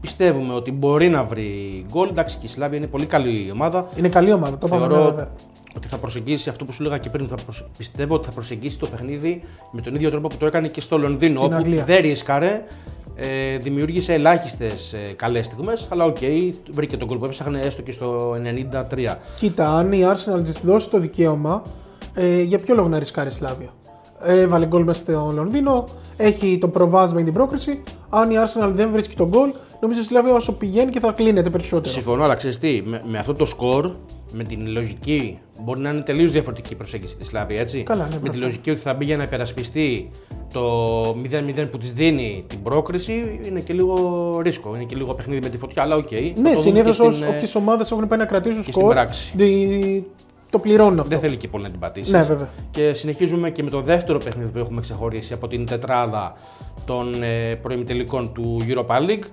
Πιστεύουμε 0.01 0.54
ότι 0.54 0.72
μπορεί 0.72 1.10
να 1.10 1.24
βρει 1.24 1.86
γκολ. 1.92 2.10
Εντάξει, 2.10 2.38
και 2.38 2.46
η 2.46 2.50
Σλάβια 2.50 2.77
είναι 2.77 2.88
πολύ 2.88 3.06
καλή 3.06 3.50
ομάδα. 3.54 3.88
Είναι 3.96 4.10
καλή 4.10 4.32
ομάδα, 4.32 4.58
το 4.58 4.68
είπαμε 4.68 4.88
βέβαια. 4.88 5.27
Ότι 5.75 5.88
θα 5.88 5.98
προσεγγίσει 5.98 6.50
αυτό 6.50 6.66
που 6.66 6.72
σου 6.72 6.84
έλεγα 6.84 6.98
και 6.98 7.10
πριν. 7.10 7.27
Θα 7.27 7.36
προσ... 7.36 7.66
Πιστεύω 7.77 8.16
ότι 8.16 8.25
θα 8.25 8.32
προσεγγίσει 8.32 8.80
το 8.80 8.88
παιχνίδι 8.88 9.44
με 9.72 9.82
τον 9.82 9.96
ίδιο 9.96 10.10
τρόπο 10.10 10.27
που 10.27 10.36
το 10.38 10.46
έκανε 10.46 10.68
και 10.68 10.82
στο 10.82 10.98
Λονδίνο. 10.98 11.39
Στην 11.39 11.46
όπου 11.46 11.56
Αγγλία. 11.56 11.84
δεν 11.84 12.01
ρίσκαρε, 12.01 12.63
ε, 13.16 13.58
δημιούργησε 13.58 14.13
ελάχιστες 14.13 14.94
ε, 14.94 15.13
καλές 15.16 15.46
στιγμές, 15.46 15.88
αλλά 15.89 16.06
ok, 16.06 16.18
okay, 16.22 16.51
βρήκε 16.72 16.98
το 16.98 17.08
γκολ 17.08 17.18
που 17.18 17.25
έψαχνε 17.25 17.60
έστω 17.60 17.82
και 17.82 17.92
στο 17.92 18.36
93. 18.72 19.16
Κοίτα, 19.42 19.62
αν 19.62 19.92
η 19.92 20.01
Arsenal 20.06 20.44
της 20.44 20.60
δώσει 20.63 20.89
το 20.89 21.00
δικαίωμα, 21.00 21.62
ε, 22.13 22.42
για 22.42 22.60
ποιο 22.60 22.75
λόγο 22.75 22.88
να 22.88 23.00
ρισκάρει 23.00 23.27
η 23.27 23.32
Σλάβια; 23.32 23.70
Έβαλε 24.24 24.66
γκολ 24.66 24.84
μέσα 24.84 25.00
στο 25.00 25.32
Λονδίνο, 25.36 25.84
έχει 26.18 26.58
το 26.58 26.68
προβάδισμα 26.68 27.18
για 27.18 27.26
την 27.26 27.34
πρόκριση. 27.34 27.84
Αν 28.10 28.32
η 28.32 28.36
Arsenal 28.38 28.70
δεν 28.72 28.92
βρίσκει 28.92 29.16
το 29.16 29.27
γκολ, 29.28 29.50
νομίζω 29.82 30.00
ότι 30.00 30.08
δηλαδή 30.08 30.30
όσο 30.30 30.54
πηγαίνει 30.54 30.92
και 30.92 31.00
θα 31.00 31.12
κλείνεται 31.12 31.50
περισσότερο. 31.50 31.94
Συμφωνώ, 31.94 32.24
αλλά 32.24 32.36
ξέρεις 32.36 32.60
τι, 32.60 32.82
με, 32.86 33.02
με, 33.06 33.18
αυτό 33.18 33.34
το 33.34 33.46
σκορ, 33.46 33.92
με 34.32 34.44
την 34.44 34.72
λογική, 34.72 35.40
μπορεί 35.64 35.80
να 35.80 35.90
είναι 35.90 36.02
τελείως 36.02 36.32
διαφορετική 36.32 36.74
η 36.74 36.76
προσέγγιση 36.76 37.18
της 37.18 37.28
Σλάβια, 37.27 37.58
έτσι. 37.58 37.84
Καλά, 37.84 38.08
ναι, 38.08 38.18
με 38.22 38.30
τη 38.30 38.38
λογική 38.38 38.70
ότι 38.70 38.80
θα 38.80 38.94
μπει 38.94 39.06
για 39.06 39.18
να 39.18 39.24
υπερασπιστεί 39.24 40.10
το 40.53 41.10
0-0 41.10 41.68
που 41.72 41.77
της 41.77 41.94
δίνει 41.94 42.46
την 42.48 42.62
πρόκριση, 42.62 43.40
είναι 43.44 43.60
και 43.60 43.74
λίγο 43.74 44.40
ρίσκο. 44.44 44.75
Είναι 44.75 44.84
και 44.84 44.96
λίγο 44.96 45.14
παιχνίδι 45.14 45.42
με 45.42 45.50
τη 45.50 45.58
φωτιά, 45.58 45.82
αλλά 45.82 45.96
ok. 45.96 46.07
Okay, 46.12 46.34
ναι, 46.42 46.56
συνήθως 46.56 47.00
όποιες 47.00 47.56
ομάδες 47.56 47.92
έχουν 47.92 48.08
πάει 48.08 48.20
να 48.20 48.25
κρατήσουν 48.25 48.64
σκορ 48.64 48.96
το 50.50 50.60
πληρώνουν 50.60 51.00
αυτό. 51.00 51.10
Δεν 51.10 51.20
θέλει 51.20 51.38
και 51.38 51.48
πολύ 51.48 51.64
να 51.64 51.70
την 51.70 51.79
πατήσεις. 51.79 52.12
Ναι, 52.12 52.22
βέβαια. 52.24 52.50
Και 52.72 52.94
συνεχίζουμε 52.94 53.50
και 53.50 53.64
με 53.64 53.70
το 53.70 53.81
δεύτερο 53.81 54.18
παιχνίδι 54.18 54.51
που 54.51 54.60
έχουμε 54.60 54.81
ξεχωρίσει 54.81 55.33
από 55.33 55.48
την 55.48 55.66
τετράδα 55.66 56.33
των 56.86 57.24
ε, 57.24 57.55
προημιτελικών 57.55 58.33
του 58.33 58.62
Europa 58.68 58.98
League. 58.98 59.24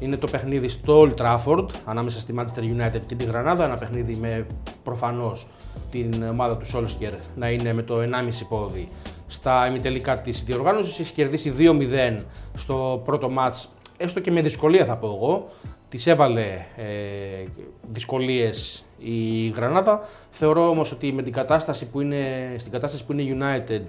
Είναι 0.00 0.16
το 0.16 0.26
παιχνίδι 0.26 0.68
στο 0.68 1.02
Old 1.02 1.22
Trafford 1.22 1.66
ανάμεσα 1.84 2.20
στη 2.20 2.34
Manchester 2.38 2.60
United 2.60 3.00
και 3.06 3.14
τη 3.14 3.24
Γρανάδα. 3.24 3.64
Ένα 3.64 3.76
παιχνίδι 3.76 4.14
με 4.14 4.46
προφανώς 4.84 5.46
την 5.90 6.22
ομάδα 6.22 6.56
του 6.56 6.66
Solskjaer 6.66 7.18
να 7.36 7.50
είναι 7.50 7.72
με 7.72 7.82
το 7.82 7.94
1,5 7.94 8.06
πόδι 8.48 8.88
στα 9.26 9.66
ημιτελικά 9.68 10.20
της 10.20 10.42
διοργάνωσης. 10.44 10.98
Έχει 10.98 11.12
κερδίσει 11.12 11.52
2-0 11.58 12.22
στο 12.54 13.02
πρώτο 13.04 13.30
match, 13.38 13.64
έστω 13.96 14.20
και 14.20 14.30
με 14.30 14.40
δυσκολία 14.40 14.84
θα 14.84 14.96
πω 14.96 15.06
εγώ. 15.06 15.48
Τη 15.88 16.10
έβαλε 16.10 16.66
ε, 16.76 17.44
δυσκολίες 17.92 18.84
η 18.98 19.48
Γρανάδα. 19.48 20.00
Θεωρώ 20.30 20.68
όμως 20.68 20.92
ότι 20.92 21.12
με 21.12 21.22
την 21.22 21.32
κατάσταση 21.32 21.86
που 21.86 22.00
είναι, 22.00 22.54
στην 22.58 22.72
κατάσταση 22.72 23.04
που 23.04 23.12
είναι 23.12 23.36
United 23.38 23.82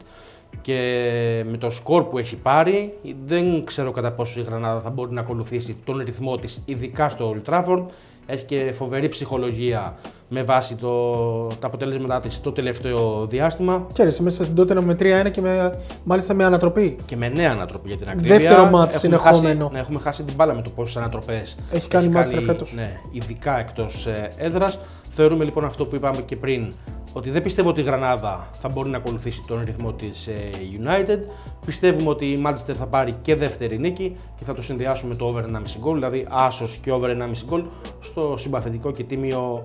και 0.61 1.45
με 1.49 1.57
το 1.57 1.69
σκορ 1.69 2.03
που 2.03 2.17
έχει 2.17 2.35
πάρει, 2.35 2.93
δεν 3.25 3.63
ξέρω 3.63 3.91
κατά 3.91 4.11
πόσο 4.11 4.39
η 4.39 4.43
Γρανάδα 4.43 4.79
θα 4.79 4.89
μπορεί 4.89 5.13
να 5.13 5.21
ακολουθήσει 5.21 5.77
τον 5.83 5.97
ρυθμό 5.97 6.37
της, 6.37 6.61
ειδικά 6.65 7.09
στο 7.09 7.35
Old 7.35 7.53
Trafford. 7.53 7.85
Έχει 8.25 8.45
και 8.45 8.71
φοβερή 8.71 9.07
ψυχολογία 9.07 9.97
με 10.27 10.43
βάση 10.43 10.75
το, 10.75 11.47
τα 11.47 11.67
αποτελέσματά 11.67 12.19
της 12.19 12.41
το 12.41 12.51
τελευταίο 12.51 13.25
διάστημα. 13.25 13.87
Ξέρεις, 13.93 14.19
μέσα 14.19 14.43
στην 14.43 14.55
τότε 14.55 14.81
με 14.81 14.95
3-1 14.99 15.31
και 15.31 15.41
με, 15.41 15.79
μάλιστα 16.03 16.33
με 16.33 16.43
ανατροπή. 16.45 16.97
Και 17.05 17.15
με 17.15 17.29
νέα 17.29 17.51
ανατροπή 17.51 17.87
για 17.87 17.97
την 17.97 18.09
ακρίβεια. 18.09 18.37
Δεύτερο 18.37 18.69
μάτι 18.69 18.97
συνεχόμενο. 18.97 19.63
Χάσει, 19.63 19.73
ναι, 19.73 19.79
έχουμε 19.79 19.99
χάσει 19.99 20.23
την 20.23 20.35
μπάλα 20.35 20.53
με 20.53 20.61
το 20.61 20.69
πόσες 20.69 20.97
ανατροπές 20.97 21.57
έχει 21.71 21.87
κάνει 21.87 22.07
μάλιστα 22.07 22.41
φέτος. 22.41 22.73
Ναι, 22.73 22.99
ειδικά 23.11 23.59
εκτός 23.59 24.05
ε, 24.05 24.29
έδρας. 24.37 24.79
Θεωρούμε 25.09 25.43
λοιπόν 25.43 25.65
αυτό 25.65 25.85
που 25.85 25.95
είπαμε 25.95 26.21
και 26.21 26.35
πριν, 26.35 26.73
ότι 27.13 27.29
δεν 27.29 27.41
πιστεύω 27.41 27.69
ότι 27.69 27.81
η 27.81 27.83
Γρανάδα 27.83 28.49
θα 28.59 28.69
μπορεί 28.69 28.89
να 28.89 28.97
ακολουθήσει 28.97 29.43
τον 29.47 29.61
ρυθμό 29.65 29.93
της 29.93 30.27
ε, 30.27 30.49
United. 30.83 31.19
Πιστεύουμε 31.65 32.09
ότι 32.09 32.25
η 32.25 32.43
Manchester 32.45 32.73
θα 32.73 32.87
πάρει 32.87 33.15
και 33.21 33.35
δεύτερη 33.35 33.79
νίκη 33.79 34.15
και 34.35 34.43
θα 34.43 34.53
το 34.53 34.61
συνδυάσουμε 34.61 35.15
το 35.15 35.25
over 35.25 35.41
1,5 35.41 35.45
γκολ, 35.79 35.93
δηλαδή 35.93 36.27
άσος 36.29 36.77
και 36.81 36.91
over 36.91 37.09
1,5 37.09 37.15
γκολ 37.45 37.63
στο 37.99 38.35
συμπαθητικό 38.37 38.91
και 38.91 39.03
τίμιο 39.03 39.63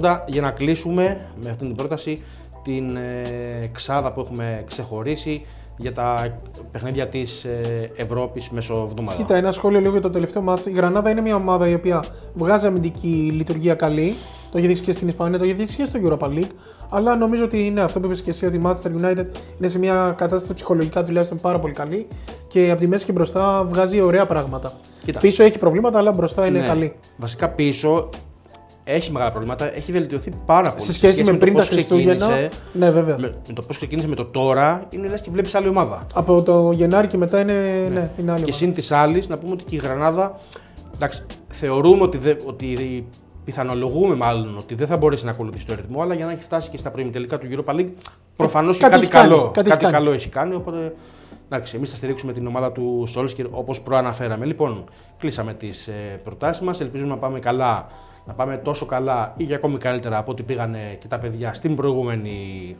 1,80 0.00 0.18
για 0.26 0.40
να 0.40 0.50
κλείσουμε 0.50 1.26
με 1.42 1.50
αυτή 1.50 1.64
την 1.66 1.74
πρόταση 1.74 2.22
την 2.62 2.96
ε, 2.96 3.70
ξάδα 3.72 4.12
που 4.12 4.20
έχουμε 4.20 4.64
ξεχωρίσει 4.66 5.42
για 5.76 5.92
τα 5.92 6.38
παιχνίδια 6.72 7.08
της 7.08 7.44
ε, 7.44 7.90
Ευρώπης 7.96 8.50
μέσω 8.50 8.74
εβδομάδα. 8.74 9.16
Κοίτα, 9.16 9.36
ένα 9.36 9.52
σχόλιο 9.52 9.78
λίγο 9.78 9.92
για 9.92 10.00
το 10.00 10.10
τελευταίο 10.10 10.42
μάτι. 10.42 10.70
Η 10.70 10.72
Γρανάδα 10.72 11.10
είναι 11.10 11.20
μια 11.20 11.34
ομάδα 11.34 11.68
η 11.68 11.74
οποία 11.74 12.04
βγάζει 12.34 12.66
αμυντική 12.66 13.30
λειτουργία 13.34 13.74
καλή. 13.74 14.14
Το 14.54 14.60
έχει 14.60 14.68
δείξει 14.68 14.82
και 14.82 14.92
στην 14.92 15.08
Ισπανία, 15.08 15.38
το 15.38 15.44
έχει 15.44 15.52
δείξει 15.52 15.76
και 15.76 15.84
στο 15.84 15.98
Europa 16.02 16.26
League. 16.26 16.50
Αλλά 16.88 17.16
νομίζω 17.16 17.44
ότι 17.44 17.66
είναι 17.66 17.80
αυτό 17.80 18.00
που 18.00 18.06
είπες 18.06 18.22
και 18.22 18.30
εσύ, 18.30 18.46
ότι 18.46 18.56
η 18.56 18.60
Manchester 18.64 19.04
United 19.04 19.26
είναι 19.58 19.68
σε 19.68 19.78
μια 19.78 20.14
κατάσταση 20.16 20.54
ψυχολογικά 20.54 21.04
τουλάχιστον 21.04 21.38
πάρα 21.40 21.58
πολύ 21.58 21.72
καλή 21.72 22.06
και 22.46 22.70
από 22.70 22.80
τη 22.80 22.86
μέση 22.86 23.04
και 23.04 23.12
μπροστά 23.12 23.64
βγάζει 23.64 24.00
ωραία 24.00 24.26
πράγματα. 24.26 24.72
Κοίτα. 25.04 25.20
Πίσω 25.20 25.42
έχει 25.44 25.58
προβλήματα, 25.58 25.98
αλλά 25.98 26.12
μπροστά 26.12 26.46
είναι 26.46 26.58
ναι. 26.58 26.66
καλή. 26.66 26.94
Βασικά 27.16 27.48
πίσω 27.48 28.08
έχει 28.84 29.12
μεγάλα 29.12 29.30
προβλήματα, 29.30 29.76
έχει 29.76 29.92
βελτιωθεί 29.92 30.32
πάρα 30.46 30.68
πολύ. 30.68 30.80
Σε 30.80 30.92
σχέση, 30.92 31.14
σε 31.14 31.22
σχέση 31.22 31.24
με, 31.24 31.32
με 31.32 31.38
πριν 31.38 31.54
τα 31.54 31.62
Χριστούγεννα. 31.62 32.28
Ναι, 32.72 32.90
βέβαια. 32.90 33.16
Με, 33.18 33.32
με 33.48 33.54
το 33.54 33.62
πώς 33.62 33.76
ξεκίνησε 33.76 34.08
με 34.08 34.14
το 34.14 34.24
τώρα, 34.24 34.86
είναι 34.90 35.08
λες 35.08 35.20
και 35.20 35.30
βλέπεις 35.30 35.54
άλλη 35.54 35.68
ομάδα. 35.68 36.06
Από 36.14 36.42
το 36.42 36.70
Γενάρη 36.72 37.06
και 37.06 37.16
μετά 37.16 37.40
είναι, 37.40 37.52
ναι. 37.52 37.88
Ναι, 37.94 38.10
είναι 38.20 38.32
άλλη 38.32 38.44
Και 38.44 38.52
συν 38.52 38.74
της 38.74 38.92
άλλης, 38.92 39.28
να 39.28 39.38
πούμε 39.38 39.52
ότι 39.52 39.64
και 39.64 39.76
η 39.76 39.78
Γρανάδα. 39.78 40.38
Εντάξει, 40.94 41.22
θεωρούμε 41.48 42.02
ότι, 42.02 42.18
δε, 42.18 42.34
ότι 42.44 43.06
πιθανολογούμε 43.44 44.14
μάλλον 44.14 44.58
ότι 44.58 44.74
δεν 44.74 44.86
θα 44.86 44.96
μπορέσει 44.96 45.24
να 45.24 45.30
ακολουθήσει 45.30 45.66
το 45.66 45.74
ρυθμό, 45.74 46.02
αλλά 46.02 46.14
για 46.14 46.24
να 46.24 46.32
έχει 46.32 46.42
φτάσει 46.42 46.70
και 46.70 46.76
στα 46.76 46.90
τελικά 46.90 47.38
του 47.38 47.46
Europa 47.50 47.74
League, 47.74 47.90
προφανώς 48.36 48.76
και 48.76 48.86
κάτι, 48.86 49.06
καλό, 49.06 49.50
κάτι, 49.54 49.70
κάτι 49.70 49.86
καλό 49.86 50.12
έχει 50.12 50.28
κάνει. 50.28 50.54
Οπότε 50.54 50.94
εντάξει, 51.48 51.76
εμείς 51.76 51.90
θα 51.90 51.96
στηρίξουμε 51.96 52.32
την 52.32 52.46
ομάδα 52.46 52.72
του 52.72 53.04
Σόλσκερ 53.06 53.46
όπως 53.50 53.80
προαναφέραμε. 53.80 54.44
Λοιπόν, 54.44 54.84
κλείσαμε 55.18 55.54
τις 55.54 55.88
ε, 55.88 56.20
προτάσεις 56.24 56.62
μας. 56.62 56.80
Ελπίζουμε 56.80 57.10
να 57.10 57.18
πάμε 57.18 57.38
καλά 57.38 57.88
να 58.26 58.32
πάμε 58.32 58.56
τόσο 58.56 58.86
καλά 58.86 59.34
ή 59.36 59.44
και 59.44 59.54
ακόμη 59.54 59.78
καλύτερα 59.78 60.18
από 60.18 60.30
ό,τι 60.30 60.42
πήγανε 60.42 60.96
και 61.00 61.08
τα 61.08 61.18
παιδιά 61.18 61.54
στην 61.54 61.74
προηγούμενη 61.74 62.76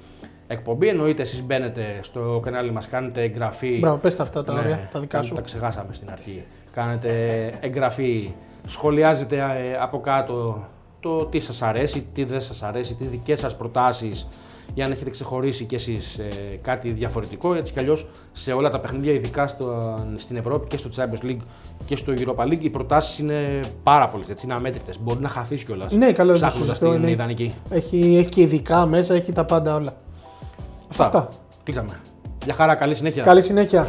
εκπομπή. 0.47 0.89
Εννοείται 0.89 1.23
εσείς 1.23 1.43
μπαίνετε 1.43 1.99
στο 2.01 2.41
κανάλι 2.43 2.71
μας, 2.71 2.89
κάνετε 2.89 3.23
εγγραφή. 3.23 3.79
Μπράβο, 3.79 3.97
πες 3.97 4.17
τα 4.17 4.23
αυτά 4.23 4.45
τα 4.45 4.53
ναι, 4.53 4.59
ωραία, 4.59 4.89
τα 4.93 5.01
δικά 5.01 5.23
σου. 5.23 5.35
Τα 5.35 5.41
ξεχάσαμε 5.41 5.95
στην 5.95 6.11
αρχή. 6.11 6.45
Κάνετε 6.73 7.11
εγγραφή, 7.61 8.31
σχολιάζετε 8.67 9.37
ε, 9.37 9.77
από 9.81 10.01
κάτω 10.01 10.65
το 11.01 11.25
τι 11.25 11.41
σας 11.41 11.63
αρέσει, 11.63 12.07
τι 12.13 12.25
δεν 12.25 12.41
σας 12.41 12.63
αρέσει, 12.63 12.95
τις 12.95 13.11
δικές 13.11 13.41
σας 13.41 13.57
προτάσεις 13.57 14.29
για 14.75 14.85
αν 14.85 14.93
έχετε 14.93 15.11
ξεχωρίσει 15.11 15.65
κι 15.65 15.75
εσείς 15.75 16.19
ε, 16.19 16.29
κάτι 16.63 16.91
διαφορετικό. 16.91 17.55
Έτσι 17.55 17.73
κι 17.73 17.79
αλλιώς 17.79 18.07
σε 18.33 18.53
όλα 18.53 18.69
τα 18.69 18.81
παιχνίδια, 18.81 19.13
ειδικά 19.13 19.49
στο, 19.49 19.99
στην 20.15 20.37
Ευρώπη 20.37 20.69
και 20.69 20.77
στο 20.77 20.91
Champions 20.97 21.27
League 21.27 21.41
και 21.85 21.97
στο 21.97 22.13
Europa 22.17 22.45
League, 22.45 22.61
οι 22.63 22.71
προτάσεις 22.71 23.19
είναι 23.19 23.61
πάρα 23.83 24.09
πολλές. 24.09 24.43
Είναι 24.43 24.55
αμέτρητες. 24.55 24.99
Μπορεί 25.03 25.21
να 25.21 25.29
χαθείς 25.29 25.65
κιόλας. 25.65 25.95
Ναι, 25.95 26.13
καλό 26.13 26.33
Ψάχνοντας 26.33 26.79
την 26.79 26.93
είναι. 26.93 27.11
ιδανική. 27.11 27.55
Έχει, 27.71 28.17
έχει 28.19 28.29
και 28.29 28.41
ειδικά 28.41 28.87
μέσα, 28.87 29.15
έχει 29.15 29.33
τα 29.33 29.45
πάντα 29.45 29.75
όλα. 29.75 29.97
Αυτά. 31.01 31.19
Αυτά. 31.19 31.29
Κλείσαμε. 31.63 32.01
Για 32.45 32.55
χαρά, 32.55 32.75
καλή 32.75 32.95
συνέχεια. 32.95 33.23
Καλή 33.23 33.43
συνέχεια. 33.43 33.87